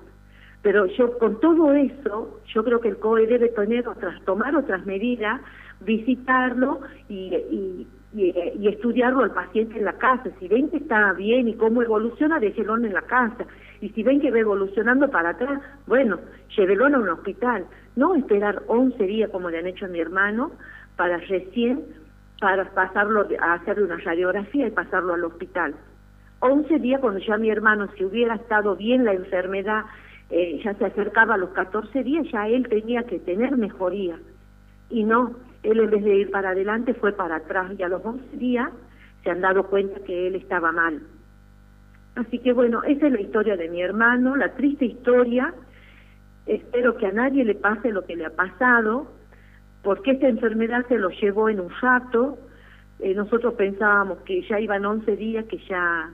Pero 0.65 0.88
yo 0.88 1.15
con 1.19 1.39
todo 1.39 1.73
eso, 1.75 2.41
yo 2.47 2.63
creo 2.63 2.82
que 2.82 2.88
el 2.88 2.97
COE 2.97 3.28
debe 3.28 3.49
tener 3.49 3.88
otras, 3.88 4.19
tomar 4.25 4.56
otras 4.56 4.84
medidas, 4.88 5.39
visitarlo 5.82 6.80
y, 7.08 7.36
y, 7.36 7.88
y, 8.15 8.67
estudiarlo 8.67 9.21
al 9.21 9.30
paciente 9.30 9.78
en 9.78 9.86
la 9.86 9.93
casa. 9.93 10.32
Si 10.39 10.47
ven 10.47 10.71
que 10.71 10.78
está 10.78 11.13
bien 11.13 11.47
y 11.47 11.54
cómo 11.54 11.84
evoluciona, 11.84 12.39
déjelo 12.39 12.78
en 12.78 12.91
la 12.91 13.04
casa. 13.04 13.45
Y 13.80 13.89
si 13.89 14.01
ven 14.01 14.19
que 14.19 14.32
va 14.32 14.39
evolucionando 14.39 15.08
para 15.12 15.30
atrás, 15.30 15.62
bueno, 15.86 16.17
llévelo 16.58 16.88
a 16.88 16.97
un 16.97 17.10
hospital. 17.10 17.67
No 17.95 18.15
esperar 18.15 18.63
11 18.65 19.04
días 19.04 19.30
como 19.30 19.51
le 19.51 19.60
han 19.60 19.67
hecho 19.67 19.86
a 19.86 19.89
mi 19.89 19.99
hermano 19.99 20.51
para 20.95 21.17
recién, 21.17 21.84
para 22.41 22.65
pasarlo, 22.71 23.28
a 23.39 23.54
hacerle 23.54 23.84
una 23.84 23.97
radiografía 23.97 24.65
y 24.65 24.71
pasarlo 24.71 25.13
al 25.13 25.25
hospital. 25.25 25.75
11 26.39 26.80
días 26.80 27.01
cuando 27.01 27.19
ya 27.19 27.38
mi 27.38 27.51
hermano, 27.51 27.88
si 27.95 28.04
hubiera 28.04 28.34
estado 28.34 28.75
bien 28.75 29.06
la 29.06 29.13
enfermedad, 29.13 29.84
eh, 30.29 30.59
ya 30.63 30.73
se 30.75 30.85
acercaba 30.85 31.35
a 31.35 31.38
los 31.38 31.51
14 31.51 32.03
días, 32.03 32.25
ya 32.31 32.47
él 32.47 32.67
tenía 32.67 33.03
que 33.03 33.19
tener 33.19 33.57
mejoría. 33.57 34.17
Y 34.89 35.03
no, 35.03 35.35
él 35.63 35.79
en 35.79 35.89
vez 35.89 36.03
de 36.03 36.15
ir 36.15 36.31
para 36.31 36.49
adelante 36.49 36.93
fue 36.93 37.11
para 37.11 37.38
atrás 37.38 37.71
y 37.77 37.83
a 37.83 37.89
los 37.89 38.03
11 38.03 38.38
días 38.38 38.69
se 39.23 39.31
han 39.31 39.41
dado 39.41 39.67
cuenta 39.67 39.99
que 40.01 40.27
él 40.27 40.35
estaba 40.35 40.71
mal. 40.71 41.01
Así 42.15 42.39
que 42.39 42.53
bueno, 42.53 42.83
esa 42.83 43.07
es 43.07 43.13
la 43.13 43.21
historia 43.21 43.57
de 43.57 43.69
mi 43.69 43.81
hermano, 43.81 44.35
la 44.35 44.53
triste 44.53 44.85
historia. 44.85 45.53
Espero 46.45 46.95
que 46.97 47.07
a 47.07 47.11
nadie 47.11 47.43
le 47.43 47.55
pase 47.55 47.91
lo 47.91 48.05
que 48.05 48.15
le 48.15 48.25
ha 48.25 48.29
pasado, 48.29 49.11
porque 49.83 50.11
esta 50.11 50.27
enfermedad 50.27 50.85
se 50.88 50.97
lo 50.97 51.09
llevó 51.09 51.49
en 51.49 51.59
un 51.59 51.71
rato. 51.81 52.38
Eh, 52.99 53.13
nosotros 53.13 53.55
pensábamos 53.55 54.19
que 54.19 54.41
ya 54.43 54.59
iban 54.59 54.85
11 54.85 55.15
días, 55.17 55.45
que 55.45 55.57
ya 55.67 56.09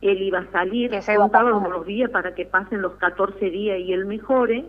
él 0.00 0.22
iba 0.22 0.40
a 0.40 0.50
salir, 0.52 0.92
contábamos 1.16 1.70
los 1.70 1.86
días 1.86 2.10
para 2.10 2.34
que 2.34 2.44
pasen 2.44 2.82
los 2.82 2.94
14 2.94 3.50
días 3.50 3.78
y 3.80 3.92
él 3.92 4.06
mejore. 4.06 4.64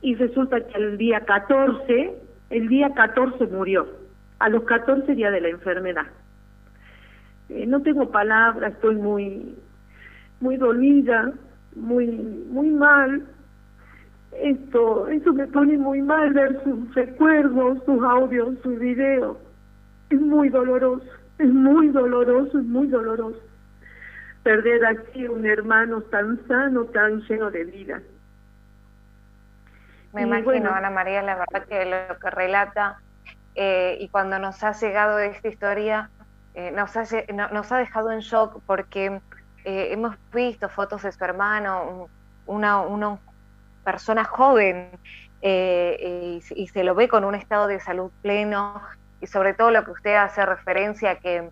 Y 0.00 0.16
resulta 0.16 0.60
que 0.60 0.76
el 0.76 0.98
día 0.98 1.20
14 1.20 2.14
el 2.50 2.68
día 2.68 2.90
14 2.94 3.46
murió, 3.48 3.86
a 4.38 4.48
los 4.48 4.64
14 4.64 5.14
días 5.14 5.32
de 5.32 5.40
la 5.40 5.48
enfermedad. 5.48 6.06
Eh, 7.48 7.66
no 7.66 7.82
tengo 7.82 8.10
palabras, 8.10 8.74
estoy 8.74 8.96
muy, 8.96 9.56
muy 10.40 10.56
dolida, 10.56 11.32
muy, 11.74 12.06
muy 12.06 12.70
mal. 12.70 13.22
Esto, 14.40 15.08
eso 15.08 15.32
me 15.32 15.46
pone 15.46 15.78
muy 15.78 16.02
mal 16.02 16.32
ver 16.32 16.62
sus 16.64 16.94
recuerdos, 16.94 17.78
sus 17.86 18.02
audios, 18.02 18.54
sus 18.62 18.78
videos. 18.78 19.36
Es 20.10 20.20
muy 20.20 20.48
doloroso, 20.48 21.04
es 21.38 21.52
muy 21.52 21.88
doloroso, 21.88 22.58
es 22.58 22.64
muy 22.66 22.88
doloroso. 22.88 23.40
Perder 24.44 24.84
así 24.84 25.26
un 25.26 25.46
hermano 25.46 26.02
tan 26.02 26.46
sano, 26.46 26.84
tan 26.84 27.20
lleno 27.22 27.50
de 27.50 27.64
vida. 27.64 28.02
Me 30.12 30.22
imagino, 30.22 30.70
Ana 30.70 30.90
María, 30.90 31.22
la 31.22 31.34
verdad 31.34 31.66
que 31.66 31.84
lo 31.86 32.18
que 32.20 32.30
relata 32.30 32.98
eh, 33.56 33.96
y 34.00 34.08
cuando 34.08 34.38
nos 34.38 34.62
ha 34.62 34.72
llegado 34.72 35.18
esta 35.18 35.48
historia, 35.48 36.10
eh, 36.54 36.70
nos, 36.70 36.96
ha, 36.96 37.04
nos 37.52 37.72
ha 37.72 37.78
dejado 37.78 38.12
en 38.12 38.20
shock 38.20 38.60
porque 38.66 39.20
eh, 39.64 39.88
hemos 39.90 40.16
visto 40.32 40.68
fotos 40.68 41.02
de 41.02 41.10
su 41.10 41.24
hermano, 41.24 42.08
una, 42.46 42.82
una 42.82 43.18
persona 43.82 44.24
joven, 44.24 44.90
y, 45.42 46.42
y, 46.54 46.68
se 46.68 46.84
lo 46.84 46.94
ve 46.94 47.06
con 47.06 47.24
un 47.24 47.34
estado 47.34 47.66
de 47.66 47.78
salud 47.78 48.10
pleno, 48.22 48.80
y 49.20 49.26
sobre 49.26 49.52
todo 49.52 49.70
lo 49.70 49.84
que 49.84 49.90
usted 49.90 50.14
hace 50.14 50.44
referencia 50.46 51.16
que 51.16 51.50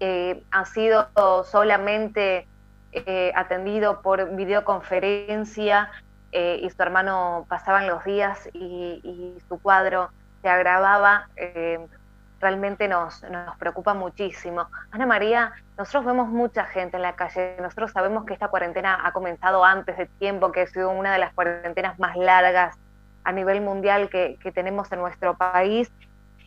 ha 0.00 0.64
sido 0.64 1.08
solamente 1.44 2.46
atendido 3.34 4.00
por 4.00 4.34
videoconferencia 4.34 5.90
eh, 6.30 6.60
y 6.62 6.68
su 6.68 6.82
hermano 6.82 7.46
pasaban 7.48 7.86
los 7.86 8.04
días 8.04 8.48
y, 8.52 9.34
su 9.48 9.58
cuadro 9.60 10.10
se 10.42 10.48
agravaba, 10.48 11.28
eh, 11.36 11.78
realmente 12.38 12.86
nos, 12.86 13.22
nos 13.22 13.56
preocupa 13.56 13.94
muchísimo. 13.94 14.68
Ana 14.90 15.06
María, 15.06 15.52
nosotros 15.78 16.04
vemos 16.04 16.28
mucha 16.28 16.64
gente 16.64 16.96
en 16.96 17.02
la 17.02 17.16
calle, 17.16 17.56
nosotros 17.60 17.92
sabemos 17.92 18.26
que 18.26 18.34
esta 18.34 18.48
cuarentena 18.48 19.00
ha 19.06 19.12
comenzado 19.12 19.64
antes 19.64 19.96
de 19.96 20.06
tiempo, 20.06 20.52
que 20.52 20.62
ha 20.62 20.66
sido 20.66 20.90
una 20.90 21.12
de 21.12 21.18
las 21.18 21.32
cuarentenas 21.32 21.98
más 21.98 22.14
largas 22.16 22.76
a 23.24 23.32
nivel 23.32 23.62
mundial 23.62 24.10
que 24.10 24.52
tenemos 24.54 24.92
en 24.92 25.00
nuestro 25.00 25.34
país 25.36 25.90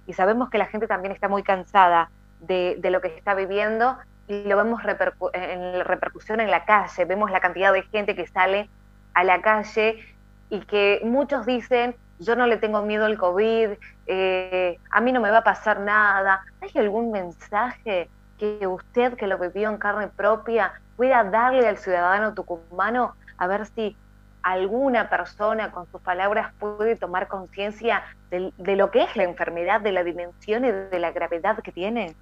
y 0.05 0.13
sabemos 0.13 0.49
que 0.49 0.57
la 0.57 0.67
gente 0.67 0.87
también 0.87 1.11
está 1.13 1.27
muy 1.27 1.43
cansada 1.43 2.09
de, 2.41 2.77
de, 2.79 2.91
lo 2.91 3.01
que 3.01 3.07
está 3.07 3.33
viviendo 3.33 3.97
y 4.27 4.43
lo 4.43 4.57
vemos 4.57 4.81
en 4.83 5.85
repercusión 5.85 6.39
en 6.39 6.51
la 6.51 6.65
calle, 6.65 7.05
vemos 7.05 7.31
la 7.31 7.39
cantidad 7.39 7.73
de 7.73 7.83
gente 7.83 8.15
que 8.15 8.27
sale 8.27 8.69
a 9.13 9.23
la 9.23 9.41
calle 9.41 10.03
y 10.49 10.59
que 10.61 11.01
muchos 11.03 11.45
dicen, 11.45 11.95
yo 12.19 12.35
no 12.35 12.45
le 12.45 12.57
tengo 12.57 12.81
miedo 12.83 13.05
al 13.05 13.17
COVID, 13.17 13.69
eh, 14.07 14.77
a 14.91 15.01
mí 15.01 15.11
no 15.11 15.21
me 15.21 15.31
va 15.31 15.39
a 15.39 15.43
pasar 15.43 15.79
nada. 15.79 16.43
¿Hay 16.61 16.69
algún 16.75 17.11
mensaje 17.11 18.09
que 18.37 18.67
usted, 18.67 19.15
que 19.15 19.27
lo 19.27 19.37
vivió 19.37 19.69
en 19.69 19.77
carne 19.77 20.07
propia, 20.07 20.73
pueda 20.97 21.23
darle 21.23 21.67
al 21.67 21.77
ciudadano 21.77 22.33
tucumano 22.33 23.15
a 23.37 23.47
ver 23.47 23.65
si 23.65 23.97
alguna 24.43 25.09
persona 25.09 25.71
con 25.71 25.89
sus 25.91 26.01
palabras 26.01 26.53
puede 26.59 26.95
tomar 26.95 27.27
conciencia 27.27 28.03
de, 28.29 28.75
lo 28.75 28.91
que 28.91 29.03
es 29.03 29.15
la 29.15 29.23
enfermedad, 29.23 29.81
de 29.81 29.91
la 29.91 30.03
dimensión 30.03 30.65
y 30.65 30.71
de 30.71 30.99
la 30.99 31.11
gravedad 31.11 31.59
que 31.59 31.71
tiene? 31.71 32.15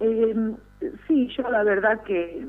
Eh, 0.00 0.54
sí, 1.06 1.28
yo 1.36 1.50
la 1.50 1.62
verdad 1.62 2.02
que, 2.02 2.46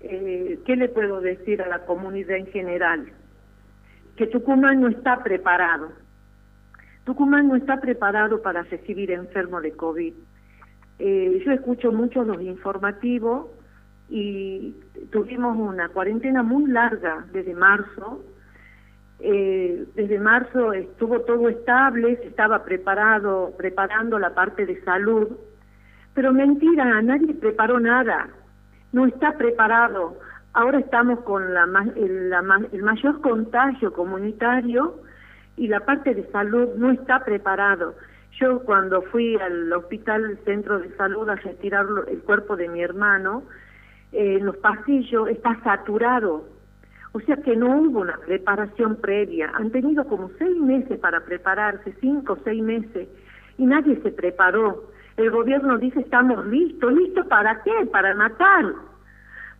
eh, 0.00 0.58
¿qué 0.64 0.76
le 0.76 0.88
puedo 0.88 1.20
decir 1.20 1.62
a 1.62 1.68
la 1.68 1.84
comunidad 1.86 2.36
en 2.36 2.46
general? 2.46 3.12
Que 4.16 4.26
Tucumán 4.26 4.80
no 4.80 4.88
está 4.88 5.22
preparado. 5.22 5.92
Tucumán 7.04 7.48
no 7.48 7.56
está 7.56 7.80
preparado 7.80 8.42
para 8.42 8.62
recibir 8.62 9.10
enfermos 9.10 9.62
de 9.62 9.72
COVID. 9.72 10.14
Eh, 10.98 11.42
yo 11.44 11.52
escucho 11.52 11.92
mucho 11.92 12.22
los 12.24 12.42
informativos 12.42 13.46
y 14.10 14.74
tuvimos 15.10 15.56
una 15.56 15.88
cuarentena 15.88 16.42
muy 16.42 16.70
larga 16.70 17.24
desde 17.32 17.54
marzo. 17.54 18.22
Eh, 19.20 19.86
desde 19.94 20.18
marzo 20.18 20.72
estuvo 20.72 21.20
todo 21.20 21.48
estable, 21.48 22.16
se 22.16 22.26
estaba 22.26 22.64
preparado, 22.64 23.54
preparando 23.56 24.18
la 24.18 24.34
parte 24.34 24.66
de 24.66 24.82
salud, 24.82 25.28
pero 26.20 26.34
mentira, 26.34 27.00
nadie 27.00 27.32
preparó 27.32 27.80
nada, 27.80 28.28
no 28.92 29.06
está 29.06 29.38
preparado. 29.38 30.18
Ahora 30.52 30.78
estamos 30.78 31.20
con 31.20 31.54
la, 31.54 31.64
el, 31.96 32.30
el 32.72 32.82
mayor 32.82 33.22
contagio 33.22 33.90
comunitario 33.94 35.00
y 35.56 35.66
la 35.68 35.80
parte 35.80 36.14
de 36.14 36.30
salud 36.30 36.74
no 36.76 36.90
está 36.90 37.24
preparado. 37.24 37.94
Yo 38.38 38.62
cuando 38.64 39.00
fui 39.00 39.34
al 39.36 39.72
hospital 39.72 40.38
centro 40.44 40.80
de 40.80 40.94
salud 40.96 41.26
a 41.26 41.36
retirar 41.36 41.86
el 42.08 42.20
cuerpo 42.20 42.54
de 42.54 42.68
mi 42.68 42.82
hermano, 42.82 43.44
eh, 44.12 44.40
los 44.42 44.58
pasillos 44.58 45.26
está 45.30 45.58
saturado. 45.62 46.44
O 47.12 47.20
sea 47.20 47.38
que 47.38 47.56
no 47.56 47.78
hubo 47.78 48.00
una 48.00 48.18
preparación 48.26 48.96
previa. 48.96 49.52
Han 49.54 49.70
tenido 49.70 50.04
como 50.04 50.30
seis 50.36 50.58
meses 50.58 50.98
para 50.98 51.20
prepararse, 51.20 51.94
cinco 51.98 52.34
o 52.34 52.38
seis 52.44 52.62
meses, 52.62 53.08
y 53.56 53.64
nadie 53.64 53.98
se 54.02 54.12
preparó. 54.12 54.99
El 55.16 55.30
gobierno 55.30 55.78
dice 55.78 56.00
estamos 56.00 56.46
listos. 56.46 56.92
¿Listos 56.92 57.26
para 57.26 57.62
qué? 57.62 57.86
Para 57.92 58.14
matar. 58.14 58.66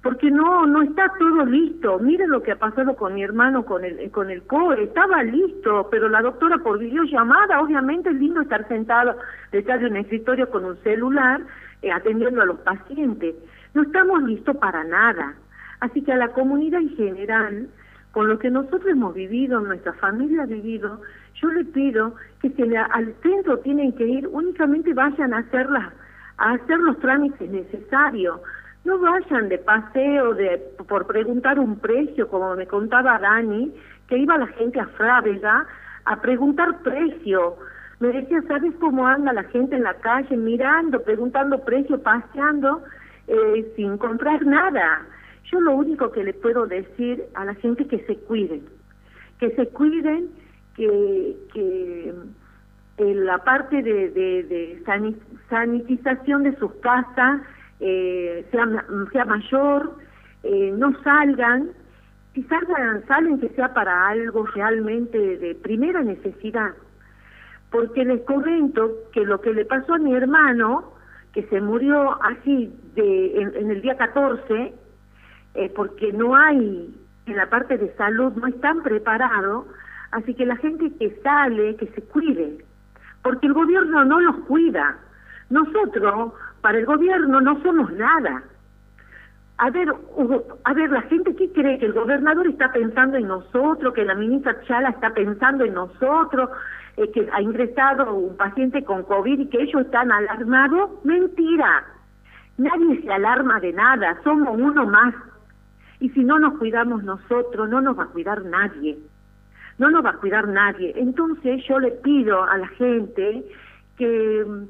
Porque 0.03 0.31
no, 0.31 0.67
no 0.67 0.83
está 0.83 1.13
todo 1.19 1.45
listo. 1.45 1.99
Mire 1.99 2.27
lo 2.27 2.43
que 2.43 2.53
ha 2.53 2.57
pasado 2.57 2.97
con 2.97 3.15
mi 3.15 3.23
hermano 3.23 3.65
con 3.65 3.85
el, 3.85 4.11
con 4.11 4.31
el 4.31 4.43
COE. 4.45 4.85
Estaba 4.85 5.23
listo, 5.23 5.89
pero 5.91 6.09
la 6.09 6.23
doctora 6.23 6.59
por 6.59 6.79
videollamada, 6.79 7.61
obviamente 7.61 8.09
es 8.09 8.17
lindo 8.17 8.41
estar 8.41 8.67
sentado 8.69 9.17
detrás 9.53 9.81
de 9.81 9.87
un 9.87 9.97
escritorio 9.97 10.49
con 10.51 10.65
un 10.65 10.77
celular 10.79 11.43
eh, 11.83 11.93
atendiendo 11.93 12.41
a 12.41 12.47
los 12.47 12.59
pacientes. 12.61 13.35
No 13.75 13.83
estamos 13.83 14.23
listos 14.23 14.57
para 14.57 14.85
nada. 14.85 15.35
Así 15.81 16.03
que 16.03 16.13
a 16.13 16.17
la 16.17 16.29
comunidad 16.29 16.81
en 16.81 16.97
general, 16.97 17.69
con 18.13 18.29
lo 18.29 18.39
que 18.39 18.51
nosotros 18.51 18.87
hemos 18.87 19.15
vivido, 19.15 19.61
nuestra 19.61 19.93
familia 19.95 20.43
ha 20.43 20.47
vivido, 20.47 21.01
yo 21.41 21.49
le 21.49 21.65
pido 21.65 22.15
que 22.41 22.51
se 22.51 22.77
al 22.77 23.15
centro 23.23 23.59
tienen 23.59 23.93
que 23.93 24.07
ir, 24.07 24.27
únicamente 24.29 24.93
vayan 24.95 25.35
a 25.35 25.39
hacer, 25.39 25.69
a 26.39 26.53
hacer 26.53 26.79
los 26.79 26.99
trámites 27.01 27.51
necesarios. 27.51 28.41
No 28.85 28.99
vayan 28.99 29.49
de 29.49 29.59
paseo 29.59 30.35
de 30.35 30.59
por 30.89 31.07
preguntar 31.07 31.59
un 31.59 31.79
precio, 31.79 32.29
como 32.29 32.57
me 32.57 32.67
contaba 32.67 33.19
Dani, 33.19 33.73
que 34.09 34.19
iba 34.19 34.39
la 34.39 34.47
gente 34.49 34.81
a 34.81 34.87
Frávega 34.87 35.67
a 36.07 36.21
preguntar 36.21 36.79
precio. 36.83 37.57
Me 38.01 38.09
decía, 38.09 38.41
¿sabes 38.49 38.73
cómo 38.81 39.07
anda 39.07 39.33
la 39.33 39.45
gente 39.45 39.77
en 39.77 39.83
la 39.83 39.95
calle 39.95 40.35
mirando, 40.37 41.03
preguntando 41.03 41.63
precio, 41.63 42.03
paseando? 42.03 42.83
Eh, 43.29 43.73
sin 43.77 43.99
comprar 43.99 44.45
nada. 44.45 45.03
Yo 45.53 45.61
lo 45.61 45.75
único 45.75 46.11
que 46.11 46.25
le 46.25 46.33
puedo 46.33 46.67
decir 46.67 47.25
a 47.35 47.45
la 47.45 47.55
gente 47.55 47.87
que 47.87 47.99
se 48.07 48.17
cuiden, 48.17 48.63
que 49.39 49.51
se 49.51 49.69
cuiden, 49.69 50.31
que, 50.77 51.37
que 51.53 52.15
en 53.01 53.25
la 53.25 53.39
parte 53.39 53.83
de, 53.83 54.11
de, 54.11 54.83
sanitización 55.49 56.43
de 56.43 56.57
sus 56.57 56.73
casas 56.77 57.41
eh, 57.81 58.47
sea, 58.51 58.85
sea 59.11 59.25
mayor, 59.25 59.97
eh, 60.43 60.75
no 60.77 60.93
salgan, 61.03 61.71
si 62.35 62.43
salgan, 62.45 63.07
salen 63.07 63.41
que 63.41 63.49
sea 63.51 63.73
para 63.73 64.09
algo 64.09 64.45
realmente 64.47 65.19
de 65.39 65.55
primera 65.55 66.03
necesidad. 66.03 66.73
Porque 67.71 68.05
les 68.05 68.21
comento 68.23 68.91
que 69.13 69.25
lo 69.25 69.41
que 69.41 69.55
le 69.55 69.65
pasó 69.65 69.95
a 69.95 69.99
mi 69.99 70.15
hermano, 70.15 70.93
que 71.33 71.45
se 71.45 71.61
murió 71.61 72.23
así 72.23 72.73
de, 72.95 73.41
en, 73.41 73.71
el 73.71 73.81
día 73.81 73.97
14, 73.97 74.75
eh, 75.55 75.73
porque 75.75 76.13
no 76.13 76.37
hay, 76.37 76.95
en 77.27 77.37
la 77.37 77.49
parte 77.49 77.79
de 77.79 77.95
salud, 77.97 78.33
no 78.35 78.47
están 78.47 78.83
preparados, 78.83 79.67
así 80.13 80.35
que 80.35 80.47
la 80.47 80.57
gente 80.57 80.91
que 80.99 81.11
sale, 81.23 81.77
que 81.77 81.87
se 81.89 82.03
cuide, 82.03 82.65
porque 83.23 83.47
el 83.47 83.53
gobierno 83.53 84.05
no 84.05 84.21
los 84.21 84.37
cuida. 84.47 84.99
Nosotros, 85.51 86.33
para 86.61 86.79
el 86.79 86.87
gobierno, 86.87 87.41
no 87.41 87.61
somos 87.63 87.93
nada. 87.93 88.43
A 89.59 89.69
ver, 89.69 89.93
a 90.65 90.73
ver, 90.73 90.91
la 90.91 91.03
gente 91.03 91.37
que 91.37 91.53
cree 91.53 91.79
que 91.79 91.87
el 91.87 91.93
gobernador 91.93 92.47
está 92.47 92.73
pensando 92.73 93.19
en 93.19 93.29
nosotros, 93.29 93.93
que 93.93 94.07
la 94.07 94.15
ministra 94.15 94.59
Chala 94.63 94.89
está 94.89 95.11
pensando 95.11 95.65
en 95.65 95.75
nosotros, 95.75 96.49
eh, 96.97 97.11
que 97.13 97.29
ha 97.31 97.43
ingresado 97.43 98.15
un 98.15 98.39
paciente 98.39 98.83
con 98.85 99.03
COVID 99.03 99.39
y 99.39 99.47
que 99.49 99.61
ellos 99.61 99.83
están 99.83 100.11
alarmados, 100.13 101.05
mentira. 101.05 101.85
Nadie 102.57 103.03
se 103.03 103.13
alarma 103.13 103.61
de 103.61 103.75
nada, 103.75 104.19
somos 104.25 104.57
uno 104.59 104.87
más. 104.87 105.15
Y 105.99 106.09
si 106.11 106.25
no 106.25 106.39
nos 106.39 106.57
cuidamos 106.57 107.03
nosotros, 107.05 107.69
no 107.69 107.83
nos 107.83 107.99
va 107.99 108.05
a 108.05 108.09
cuidar 108.09 108.43
nadie. 108.45 108.99
No 109.81 109.89
nos 109.89 110.05
va 110.05 110.11
a 110.11 110.19
cuidar 110.19 110.47
nadie. 110.47 110.93
Entonces 110.95 111.65
yo 111.67 111.79
le 111.79 111.91
pido 111.91 112.45
a 112.45 112.59
la 112.59 112.69
gente 112.69 113.43
que 113.97 114.45
mm, 114.47 114.65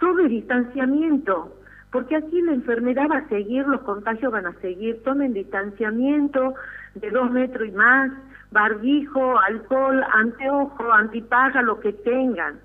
tome 0.00 0.28
distanciamiento, 0.28 1.54
porque 1.92 2.16
aquí 2.16 2.42
la 2.42 2.54
enfermedad 2.54 3.06
va 3.08 3.18
a 3.18 3.28
seguir, 3.28 3.68
los 3.68 3.82
contagios 3.82 4.32
van 4.32 4.46
a 4.46 4.54
seguir. 4.54 5.00
Tomen 5.04 5.32
distanciamiento 5.32 6.54
de 6.96 7.08
dos 7.08 7.30
metros 7.30 7.68
y 7.68 7.70
más, 7.70 8.10
barbijo, 8.50 9.38
alcohol, 9.38 10.04
anteojo, 10.12 10.92
antipaga, 10.92 11.62
lo 11.62 11.78
que 11.78 11.92
tengan. 11.92 12.58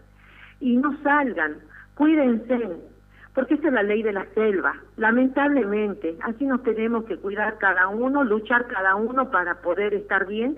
Y 0.61 0.77
no 0.77 0.97
salgan, 1.03 1.57
cuídense, 1.93 2.71
porque 3.35 3.53
esta 3.53 3.67
es 3.67 3.73
la 3.73 3.83
ley 3.83 4.01
de 4.01 4.13
la 4.13 4.25
selva. 4.33 4.73
Lamentablemente, 4.97 6.17
así 6.23 6.43
nos 6.47 6.63
tenemos 6.63 7.03
que 7.05 7.17
cuidar 7.17 7.59
cada 7.59 7.87
uno, 7.87 8.23
luchar 8.23 8.65
cada 8.65 8.95
uno 8.95 9.29
para 9.29 9.61
poder 9.61 9.93
estar 9.93 10.25
bien, 10.25 10.57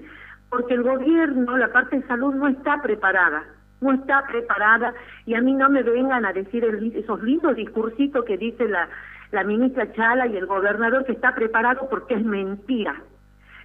porque 0.49 0.73
el 0.73 0.83
gobierno, 0.83 1.57
la 1.57 1.71
parte 1.71 1.97
de 1.97 2.07
salud 2.07 2.33
no 2.35 2.47
está 2.47 2.81
preparada, 2.81 3.43
no 3.81 3.93
está 3.93 4.25
preparada 4.27 4.93
y 5.25 5.35
a 5.35 5.41
mí 5.41 5.53
no 5.53 5.69
me 5.69 5.83
vengan 5.83 6.25
a 6.25 6.33
decir 6.33 6.63
esos 6.95 7.21
lindos 7.23 7.55
discursitos 7.55 8.23
que 8.25 8.37
dice 8.37 8.67
la, 8.67 8.87
la 9.31 9.43
ministra 9.43 9.91
Chala 9.93 10.27
y 10.27 10.37
el 10.37 10.45
gobernador 10.45 11.05
que 11.05 11.13
está 11.13 11.35
preparado 11.35 11.87
porque 11.89 12.15
es 12.15 12.23
mentira. 12.23 12.95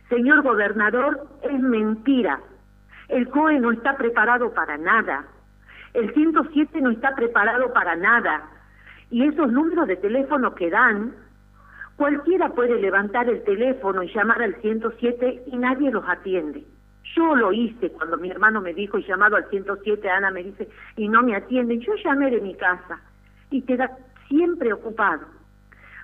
Señor 0.09 0.43
gobernador, 0.43 1.27
es 1.43 1.61
mentira. 1.61 2.41
El 3.09 3.29
COE 3.29 3.61
no 3.61 3.71
está 3.73 3.97
preparado 3.97 4.53
para 4.53 4.77
nada. 4.77 5.25
El 5.95 6.13
107 6.15 6.81
no 6.81 6.91
está 6.91 7.15
preparado 7.15 7.73
para 7.73 7.97
nada. 7.97 8.43
Y 9.11 9.25
esos 9.25 9.51
números 9.51 9.87
de 9.89 9.97
teléfono 9.97 10.55
que 10.55 10.71
dan, 10.71 11.13
cualquiera 12.01 12.49
puede 12.49 12.81
levantar 12.81 13.29
el 13.29 13.45
teléfono 13.45 14.03
y 14.03 14.11
llamar 14.11 14.41
al 14.41 14.55
107 14.63 15.43
y 15.49 15.57
nadie 15.59 15.91
los 15.91 16.03
atiende. 16.09 16.65
Yo 17.15 17.37
lo 17.37 17.53
hice 17.53 17.91
cuando 17.91 18.17
mi 18.17 18.31
hermano 18.31 18.63
me 18.63 18.73
dijo 18.73 18.97
y 18.97 19.05
llamado 19.05 19.37
al 19.37 19.51
107, 19.51 20.09
Ana 20.09 20.31
me 20.31 20.43
dice, 20.43 20.67
y 20.97 21.09
no 21.09 21.23
me 21.23 21.37
atienden. 21.37 21.79
Yo 21.83 21.93
llamé 22.03 22.31
de 22.31 22.41
mi 22.41 22.55
casa 22.55 22.99
y 23.51 23.61
queda 23.61 23.99
siempre 24.29 24.73
ocupado. 24.73 25.27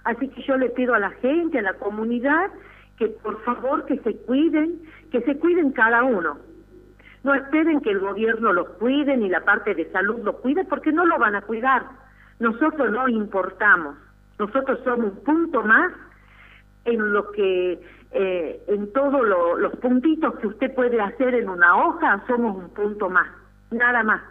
Así 0.04 0.28
que 0.28 0.42
yo 0.42 0.59
le 0.59 0.68
pido 0.68 0.92
a 0.92 0.98
la 0.98 1.12
gente, 1.12 1.61
a 1.61 1.62
la 1.62 1.72
comunidad, 1.72 2.50
que 2.98 3.09
por 3.09 3.42
favor 3.44 3.87
que 3.87 3.96
se 4.00 4.16
cuiden, 4.16 4.82
que 5.11 5.22
se 5.22 5.38
cuiden 5.38 5.72
cada 5.72 6.02
uno. 6.02 6.37
No 7.24 7.32
esperen 7.32 7.80
que 7.80 7.92
el 7.92 8.00
gobierno 8.00 8.52
los 8.52 8.68
cuide 8.72 9.16
ni 9.16 9.30
la 9.30 9.46
parte 9.46 9.74
de 9.74 9.90
salud 9.92 10.20
los 10.22 10.37
cuide 10.40 10.66
porque 10.66 10.92
no 10.92 11.06
lo 11.06 11.18
van 11.18 11.37
a 11.37 11.40
cuidar. 11.40 11.87
Nosotros 12.38 12.92
no 12.92 13.09
importamos. 13.09 13.96
Nosotros 14.38 14.81
somos 14.85 15.12
un 15.12 15.25
punto 15.25 15.62
más 15.62 15.92
en 16.85 17.12
lo 17.12 17.31
que, 17.33 17.81
eh, 18.12 18.62
en 18.68 18.92
todos 18.92 19.27
los 19.59 19.77
puntitos 19.77 20.38
que 20.38 20.46
usted 20.46 20.75
puede 20.75 21.01
hacer 21.01 21.35
en 21.35 21.49
una 21.49 21.77
hoja, 21.77 22.22
somos 22.27 22.57
un 22.57 22.70
punto 22.70 23.09
más, 23.09 23.29
nada 23.70 24.03
más. 24.03 24.22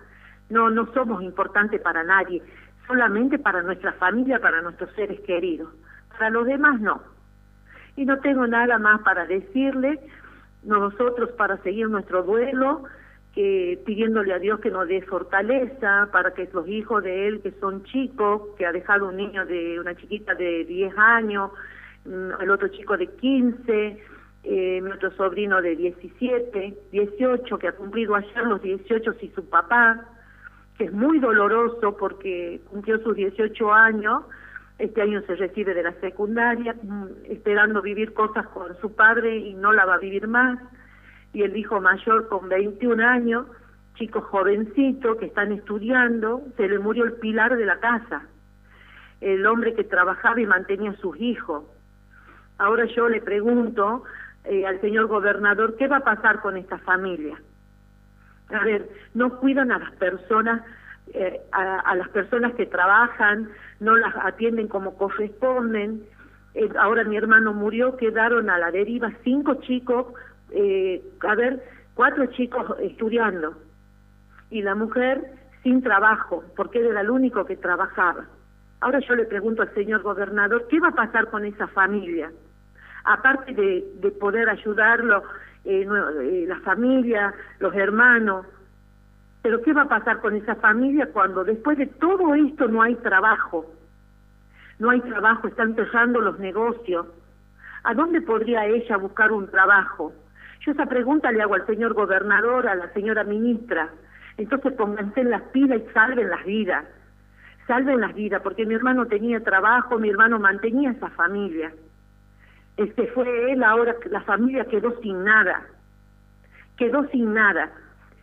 No, 0.49 0.69
no 0.69 0.91
somos 0.93 1.21
importantes 1.23 1.81
para 1.81 2.03
nadie. 2.03 2.41
solamente 2.87 3.39
para 3.39 3.63
nuestra 3.63 3.93
familia, 3.93 4.39
para 4.39 4.61
nuestros 4.61 4.91
seres 4.93 5.19
queridos. 5.21 5.73
Para 6.11 6.29
los 6.29 6.45
demás 6.45 6.79
no. 6.79 7.01
Y 7.95 8.05
no 8.05 8.19
tengo 8.19 8.45
nada 8.45 8.77
más 8.77 9.01
para 9.01 9.25
decirle, 9.25 9.99
nosotros 10.63 11.31
para 11.31 11.57
seguir 11.63 11.89
nuestro 11.89 12.21
duelo, 12.21 12.83
que 13.35 13.77
pidiéndole 13.85 14.33
a 14.33 14.39
Dios 14.39 14.61
que 14.61 14.71
nos 14.71 14.87
dé 14.87 15.01
fortaleza 15.01 16.07
para 16.13 16.33
que 16.33 16.49
los 16.53 16.65
hijos 16.69 17.03
de 17.03 17.27
él 17.27 17.41
que 17.41 17.51
son 17.59 17.83
chicos, 17.83 18.55
que 18.57 18.65
ha 18.65 18.71
dejado 18.71 19.09
un 19.09 19.17
niño 19.17 19.45
de 19.45 19.77
una 19.77 19.93
chiquita 19.93 20.33
de 20.35 20.63
10 20.63 20.97
años, 20.97 21.51
mm, 22.05 22.41
el 22.41 22.49
otro 22.49 22.69
chico 22.69 22.95
de 22.95 23.07
15, 23.07 23.99
eh, 24.45 24.81
mi 24.81 24.89
otro 24.89 25.11
sobrino 25.11 25.61
de 25.61 25.75
17, 25.75 26.77
18, 26.93 27.57
que 27.57 27.67
ha 27.67 27.73
cumplido 27.73 28.15
ayer 28.15 28.45
los 28.45 28.61
18 28.61 29.13
y 29.19 29.27
su 29.31 29.49
papá, 29.49 30.05
que 30.77 30.85
es 30.85 30.93
muy 30.93 31.19
doloroso 31.19 31.97
porque 31.97 32.61
cumplió 32.69 32.99
sus 32.99 33.17
18 33.17 33.73
años, 33.73 34.23
este 34.79 35.01
año 35.01 35.21
se 35.27 35.35
recibe 35.35 35.73
de 35.73 35.83
la 35.83 35.93
secundaria, 35.99 36.73
mm, 36.81 37.07
esperando 37.25 37.81
vivir 37.81 38.13
cosas 38.13 38.47
con 38.47 38.79
su 38.79 38.95
padre 38.95 39.35
y 39.35 39.53
no 39.55 39.73
la 39.73 39.83
va 39.83 39.95
a 39.95 39.99
vivir 39.99 40.25
más 40.29 40.57
y 41.35 41.43
el 41.43 41.57
hijo 41.57 41.81
mayor 41.81 42.29
con 42.29 42.47
21 42.47 43.05
años, 43.05 43.45
chicos 43.95 44.23
jovencitos 44.23 45.17
que 45.17 45.25
están 45.25 45.51
estudiando, 45.51 46.41
se 46.55 46.69
le 46.69 46.79
murió 46.79 47.03
el 47.03 47.11
pilar 47.13 47.57
de 47.57 47.65
la 47.65 47.77
casa, 47.79 48.23
el 49.19 49.45
hombre 49.45 49.73
que 49.73 49.83
trabajaba 49.83 50.39
y 50.39 50.45
mantenía 50.45 50.91
a 50.91 50.95
sus 50.95 51.19
hijos. 51.19 51.65
Ahora 52.57 52.85
yo 52.85 53.09
le 53.09 53.19
pregunto 53.19 54.05
eh, 54.45 54.65
al 54.65 54.79
señor 54.79 55.07
gobernador, 55.07 55.75
¿qué 55.75 55.89
va 55.89 55.97
a 55.97 56.03
pasar 56.05 56.39
con 56.39 56.55
esta 56.55 56.77
familia? 56.77 57.37
A 58.53 58.63
ver, 58.63 58.87
no 59.13 59.37
cuidan 59.37 59.73
a 59.73 59.79
las 59.79 59.91
personas, 59.95 60.61
eh, 61.13 61.41
a, 61.51 61.95
las 61.97 62.07
personas 62.09 62.53
que 62.53 62.65
trabajan, 62.65 63.49
no 63.81 63.97
las 63.97 64.15
atienden 64.23 64.69
como 64.69 64.97
corresponden. 64.97 66.01
Eh, 66.53 66.69
ahora 66.79 67.03
mi 67.03 67.17
hermano 67.17 67.53
murió, 67.53 67.97
quedaron 67.97 68.49
a 68.49 68.57
la 68.57 68.71
deriva 68.71 69.11
cinco 69.25 69.55
chicos 69.55 70.13
eh, 70.55 71.03
a 71.21 71.35
ver, 71.35 71.63
cuatro 71.93 72.25
chicos 72.27 72.65
estudiando 72.79 73.55
y 74.49 74.61
la 74.61 74.75
mujer 74.75 75.21
sin 75.63 75.81
trabajo, 75.81 76.43
porque 76.55 76.79
era 76.79 77.01
el 77.01 77.09
único 77.09 77.45
que 77.45 77.57
trabajaba. 77.57 78.25
Ahora 78.81 78.99
yo 78.99 79.15
le 79.15 79.25
pregunto 79.25 79.61
al 79.61 79.73
señor 79.73 80.01
gobernador, 80.01 80.67
¿qué 80.69 80.79
va 80.79 80.89
a 80.89 80.95
pasar 80.95 81.29
con 81.29 81.45
esa 81.45 81.67
familia? 81.67 82.31
Aparte 83.03 83.53
de, 83.53 83.85
de 83.95 84.11
poder 84.11 84.49
ayudarlo, 84.49 85.23
eh, 85.63 85.87
eh, 86.21 86.45
la 86.47 86.59
familia, 86.59 87.33
los 87.59 87.73
hermanos, 87.75 88.45
pero 89.41 89.61
¿qué 89.61 89.73
va 89.73 89.83
a 89.83 89.87
pasar 89.87 90.21
con 90.21 90.35
esa 90.35 90.55
familia 90.55 91.09
cuando 91.11 91.43
después 91.43 91.77
de 91.77 91.87
todo 91.87 92.33
esto 92.33 92.67
no 92.67 92.81
hay 92.81 92.95
trabajo? 92.95 93.65
No 94.79 94.89
hay 94.89 95.01
trabajo, 95.01 95.47
están 95.47 95.75
cerrando 95.75 96.19
los 96.19 96.39
negocios. 96.39 97.07
¿A 97.83 97.93
dónde 97.93 98.21
podría 98.21 98.65
ella 98.65 98.97
buscar 98.97 99.31
un 99.31 99.47
trabajo? 99.47 100.13
Yo 100.65 100.71
esa 100.71 100.87
pregunta 100.87 101.31
le 101.31 101.43
hago 101.43 101.53
al 101.53 101.65
señor 101.67 101.93
gobernador, 101.93 102.67
a 102.67 102.75
la 102.75 102.91
señora 102.93 103.23
ministra. 103.23 103.89
Entonces 104.37 104.73
pónganse 104.73 105.21
en 105.21 105.29
las 105.29 105.43
pilas 105.43 105.79
y 105.79 105.93
salven 105.93 106.29
las 106.29 106.43
vidas. 106.43 106.85
Salven 107.67 108.01
las 108.01 108.13
vidas, 108.15 108.41
porque 108.41 108.65
mi 108.65 108.73
hermano 108.73 109.05
tenía 109.05 109.39
trabajo, 109.43 109.99
mi 109.99 110.09
hermano 110.09 110.39
mantenía 110.39 110.91
esa 110.91 111.09
familia. 111.09 111.71
Este 112.77 113.07
fue 113.07 113.51
él, 113.51 113.63
ahora 113.63 113.95
la 114.09 114.21
familia 114.21 114.65
quedó 114.65 114.99
sin 115.01 115.23
nada. 115.23 115.65
Quedó 116.77 117.07
sin 117.09 117.33
nada, 117.33 117.71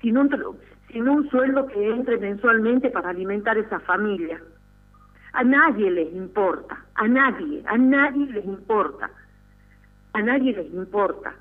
sin 0.01 0.19
un, 0.19 0.29
sin 0.89 1.09
un 1.09 1.29
sueldo 1.31 1.67
que 1.69 1.91
entre 1.91 2.19
mensualmente 2.19 2.91
para 2.91 3.11
alimentar 3.11 3.57
esa 3.57 3.79
familia. 3.81 4.41
A 5.33 5.45
nadie 5.45 5.91
les 5.91 6.13
importa, 6.13 6.85
a 6.95 7.09
nadie, 7.09 7.63
a 7.67 7.79
nadie 7.79 8.27
les 8.27 8.45
importa, 8.45 9.11
a 10.13 10.23
nadie 10.23 10.53
les 10.55 10.73
importa. 10.75 11.35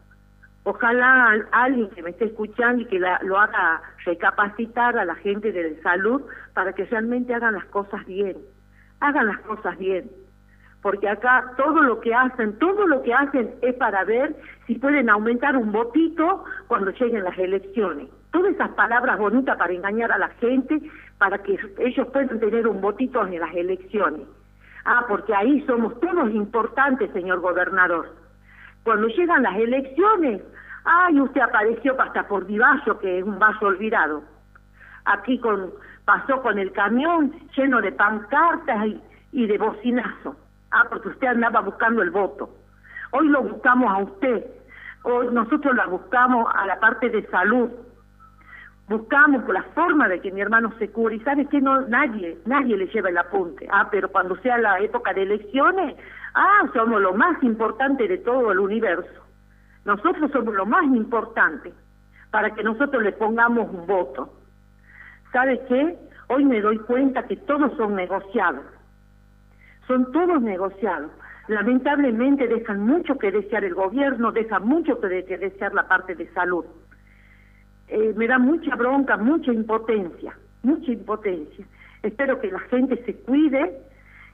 Ojalá 0.64 1.34
alguien 1.52 1.90
que 1.90 2.04
me 2.04 2.12
esté 2.12 2.26
escuchando 2.26 2.84
y 2.84 2.86
que 2.86 3.00
lo 3.00 3.40
haga 3.40 3.82
recapacitar 4.06 4.98
a 4.98 5.06
la 5.06 5.16
gente 5.16 5.52
de 5.52 5.82
salud 5.82 6.22
para 6.54 6.74
que 6.74 6.86
realmente 6.86 7.34
hagan 7.34 7.56
las 7.56 7.66
cosas 7.66 8.06
bien, 8.06 8.38
hagan 9.00 9.26
las 9.26 9.40
cosas 9.40 9.76
bien, 9.80 10.12
porque 10.84 11.10
acá 11.10 11.54
todo 11.58 11.82
lo 11.82 12.00
que 12.00 12.14
hacen, 12.14 12.60
todo 12.60 12.86
lo 12.86 13.02
que 13.02 13.14
hacen 13.14 13.56
es 13.64 13.74
para 13.76 14.04
ver 14.04 14.36
si 14.68 14.76
pueden 14.76 15.10
aumentar 15.10 15.58
un 15.58 15.72
votito 15.72 16.44
cuando 16.68 16.92
lleguen 16.92 17.24
las 17.24 17.38
elecciones. 17.40 18.10
Todas 18.32 18.54
esas 18.54 18.70
palabras 18.70 19.18
bonitas 19.18 19.58
para 19.58 19.74
engañar 19.74 20.12
a 20.12 20.20
la 20.20 20.30
gente, 20.30 20.80
para 21.18 21.40
que 21.40 21.58
ellos 21.80 22.08
puedan 22.14 22.40
tener 22.40 22.68
un 22.68 22.82
votito 22.82 23.26
en 23.26 23.40
las 23.40 23.54
elecciones. 23.56 24.28
Ah, 24.86 25.06
porque 25.08 25.34
ahí 25.34 25.64
somos 25.66 26.00
todos 26.00 26.32
importantes, 26.32 27.12
señor 27.14 27.40
gobernador. 27.40 28.21
Cuando 28.84 29.08
llegan 29.08 29.44
las 29.44 29.56
elecciones, 29.58 30.42
ay, 30.86 31.20
usted 31.20 31.42
apareció 31.42 32.00
hasta 32.02 32.28
por 32.28 32.46
Divallo, 32.46 33.00
que 33.00 33.20
es 33.20 33.24
un 33.24 33.38
vaso 33.38 33.68
olvidado. 33.68 34.24
Aquí 35.06 35.40
con, 35.40 35.72
pasó 36.06 36.42
con 36.42 36.58
el 36.58 36.72
camión 36.72 37.34
lleno 37.56 37.82
de 37.82 37.92
pancartas 37.92 38.88
y, 39.32 39.48
de 39.48 39.58
bocinazo. 39.58 40.36
Ah, 40.72 40.86
porque 40.90 41.10
usted 41.10 41.28
andaba 41.28 41.62
buscando 41.62 42.02
el 42.02 42.10
voto. 42.10 42.50
Hoy 43.12 43.28
lo 43.28 43.44
buscamos 43.44 43.92
a 43.92 43.98
usted. 44.00 44.46
Hoy 45.04 45.28
nosotros 45.32 45.76
la 45.76 45.86
buscamos 45.88 46.52
a 46.56 46.66
la 46.66 46.80
parte 46.80 47.10
de 47.10 47.26
salud. 47.28 47.70
Buscamos 48.92 49.48
la 49.48 49.64
forma 49.74 50.08
de 50.08 50.20
que 50.20 50.32
mi 50.32 50.42
hermano 50.42 50.72
se 50.78 50.90
cure. 50.90 51.16
Y 51.16 51.20
sabe 51.22 51.46
que 51.46 51.60
no, 51.60 51.82
nadie, 51.88 52.38
nadie 52.46 52.78
le 52.78 52.88
lleva 52.88 53.10
el 53.10 53.18
apunte. 53.18 53.68
Ah, 53.72 53.88
pero 53.90 54.10
cuando 54.12 54.36
sea 54.38 54.58
la 54.58 54.80
época 54.80 55.14
de 55.14 55.24
elecciones, 55.24 55.96
Ah, 56.34 56.70
somos 56.74 57.02
lo 57.02 57.14
más 57.14 57.42
importante 57.44 58.08
de 58.08 58.18
todo 58.20 58.52
el 58.52 58.60
universo. 58.60 59.22
Nosotros 59.84 60.32
somos 60.32 60.54
lo 60.54 60.66
más 60.66 60.86
importante 60.86 61.74
para 62.30 62.52
que 62.52 62.64
nosotros 62.64 63.04
le 63.04 63.12
pongamos 63.12 63.70
un 63.70 63.86
voto. 63.86 64.34
¿Sabe 65.34 65.62
qué? 65.68 65.98
Hoy 66.28 66.46
me 66.46 66.62
doy 66.62 66.78
cuenta 66.80 67.24
que 67.24 67.36
todos 67.36 67.76
son 67.76 67.96
negociados. 67.96 68.64
Son 69.88 70.10
todos 70.14 70.42
negociados. 70.42 71.12
Lamentablemente 71.48 72.48
dejan 72.48 72.86
mucho 72.86 73.18
que 73.18 73.32
desear 73.32 73.66
el 73.66 73.74
gobierno, 73.74 74.32
dejan 74.32 74.66
mucho 74.66 75.02
que, 75.02 75.08
desear 75.38 75.74
la 75.74 75.88
parte 75.88 76.16
de 76.16 76.32
salud. 76.32 76.64
Eh, 77.92 78.14
me 78.16 78.26
da 78.26 78.40
mucha 78.40 78.74
bronca, 78.78 79.18
mucha 79.18 79.52
impotencia, 79.52 80.34
mucha 80.64 80.94
impotencia. 80.94 81.66
Espero 82.02 82.40
que 82.40 82.50
la 82.50 82.60
gente 82.60 82.96
se 83.04 83.14
cuide 83.16 83.82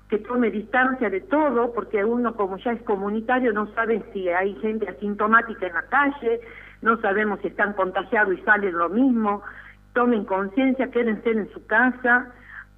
que 0.10 0.20
tome 0.20 0.52
distancia 0.52 1.10
de 1.10 1.22
todo, 1.22 1.74
porque 1.74 2.06
uno 2.06 2.36
como 2.36 2.58
ya 2.58 2.74
es 2.74 2.82
comunitario 2.84 3.52
no 3.54 3.66
sabe 3.74 4.04
si 4.14 4.30
hay 4.30 4.54
gente 4.58 4.88
asintomática 4.88 5.66
en 5.66 5.74
la 5.74 5.82
calle, 5.88 6.40
no 6.84 7.02
sabemos 7.02 7.40
si 7.42 7.48
están 7.48 7.74
contagiados 7.74 8.38
y 8.38 8.42
salen 8.44 8.78
lo 8.78 8.90
mismo, 8.90 9.42
tomen 9.94 10.26
conciencia, 10.26 10.92
quédense 10.92 11.32
en 11.32 11.50
su 11.52 11.66
casa, 11.66 12.32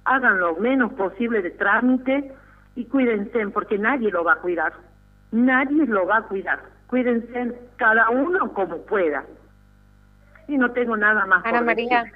hagan 0.06 0.40
lo 0.40 0.56
menos 0.56 0.94
posible 0.94 1.42
de 1.42 1.50
trámite 1.50 2.32
y 2.74 2.86
cuídense, 2.86 3.46
porque 3.48 3.78
nadie 3.78 4.10
lo 4.10 4.24
va 4.24 4.32
a 4.32 4.36
cuidar, 4.36 4.72
nadie 5.30 5.84
lo 5.84 6.06
va 6.06 6.16
a 6.16 6.22
cuidar, 6.22 6.60
cuídense 6.86 7.54
cada 7.76 8.08
uno 8.08 8.50
como 8.54 8.78
pueda. 8.86 9.24
Y 10.50 10.58
no 10.58 10.72
tengo 10.72 10.96
nada 10.96 11.26
más. 11.26 11.44
Ana 11.46 11.60
María, 11.60 12.10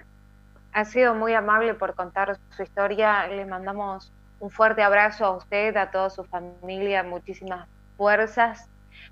ha 0.73 0.85
sido 0.85 1.15
muy 1.15 1.35
amable 1.35 1.75
por 1.75 1.95
contar 1.95 2.37
su 2.51 2.63
historia, 2.65 3.29
le 3.29 3.47
mandamos 3.47 4.13
un 4.41 4.51
fuerte 4.51 4.83
abrazo 4.83 5.25
a 5.25 5.37
usted, 5.37 5.77
a 5.77 5.93
toda 5.93 6.11
su 6.11 6.25
familia, 6.25 7.05
muchísimas 7.05 7.69
fuerzas. 7.97 8.69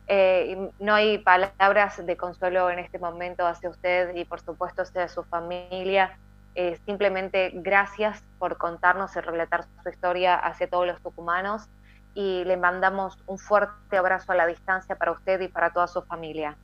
Eh, 0.08 0.70
no 0.80 0.94
hay 0.94 1.18
palabras 1.18 2.04
de 2.04 2.16
consuelo 2.16 2.68
en 2.68 2.80
este 2.80 2.98
momento 2.98 3.46
hacia 3.46 3.70
usted 3.70 4.12
y 4.16 4.24
por 4.24 4.40
supuesto 4.40 4.82
hacia 4.82 5.06
su 5.06 5.22
familia. 5.22 6.18
Eh, 6.56 6.80
simplemente 6.84 7.52
gracias 7.54 8.24
por 8.40 8.58
contarnos 8.58 9.14
y 9.14 9.20
relatar 9.20 9.64
su 9.84 9.88
historia 9.88 10.34
hacia 10.34 10.68
todos 10.68 10.86
los 10.86 11.00
tucumanos 11.00 11.68
y 12.14 12.42
le 12.44 12.56
mandamos 12.56 13.22
un 13.26 13.38
fuerte 13.38 13.96
abrazo 13.96 14.32
a 14.32 14.34
la 14.34 14.46
distancia 14.48 14.96
para 14.96 15.12
usted 15.12 15.40
y 15.40 15.48
para 15.48 15.70
toda 15.70 15.86
su 15.86 16.02
familia. 16.02 16.56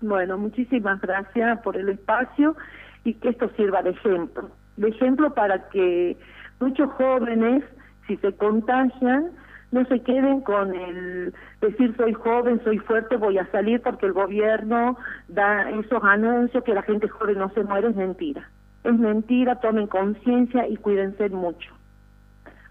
Bueno, 0.00 0.38
muchísimas 0.38 1.00
gracias 1.00 1.60
por 1.60 1.76
el 1.76 1.90
espacio 1.90 2.56
y 3.04 3.14
que 3.14 3.30
esto 3.30 3.50
sirva 3.56 3.82
de 3.82 3.90
ejemplo, 3.90 4.50
de 4.76 4.88
ejemplo 4.88 5.34
para 5.34 5.68
que 5.68 6.16
muchos 6.58 6.90
jóvenes, 6.92 7.64
si 8.06 8.16
se 8.18 8.34
contagian, 8.36 9.30
no 9.72 9.84
se 9.86 10.00
queden 10.00 10.40
con 10.40 10.74
el 10.74 11.34
decir 11.60 11.94
soy 11.96 12.12
joven, 12.12 12.60
soy 12.64 12.78
fuerte, 12.78 13.16
voy 13.16 13.38
a 13.38 13.50
salir 13.52 13.80
porque 13.82 14.06
el 14.06 14.12
gobierno 14.12 14.96
da 15.28 15.70
esos 15.70 16.02
anuncios 16.02 16.64
que 16.64 16.74
la 16.74 16.82
gente 16.82 17.08
joven 17.08 17.38
no 17.38 17.50
se 17.50 17.62
muere, 17.62 17.88
es 17.88 17.96
mentira. 17.96 18.50
Es 18.82 18.94
mentira, 18.94 19.60
tomen 19.60 19.86
conciencia 19.86 20.66
y 20.66 20.76
cuídense 20.76 21.28
mucho. 21.28 21.72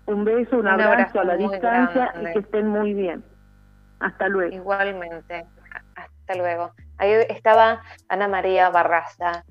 Un 0.07 0.25
beso, 0.25 0.57
un, 0.57 0.67
abrazo, 0.67 1.19
a 1.19 1.23
la 1.23 1.38
distancia 1.38 2.13
y 2.19 2.34
que 2.34 2.39
estén 2.39 2.67
muy 2.67 2.95
bien. 2.95 3.23
Hasta 3.99 4.27
luego. 4.27 4.55
Igualmente. 4.55 5.45
Hasta 5.95 6.36
luego. 6.36 6.71
Ahí 7.00 7.14
estaba 7.30 7.84
Ana 8.10 8.28
María 8.28 8.70
Barraza. 8.70 9.45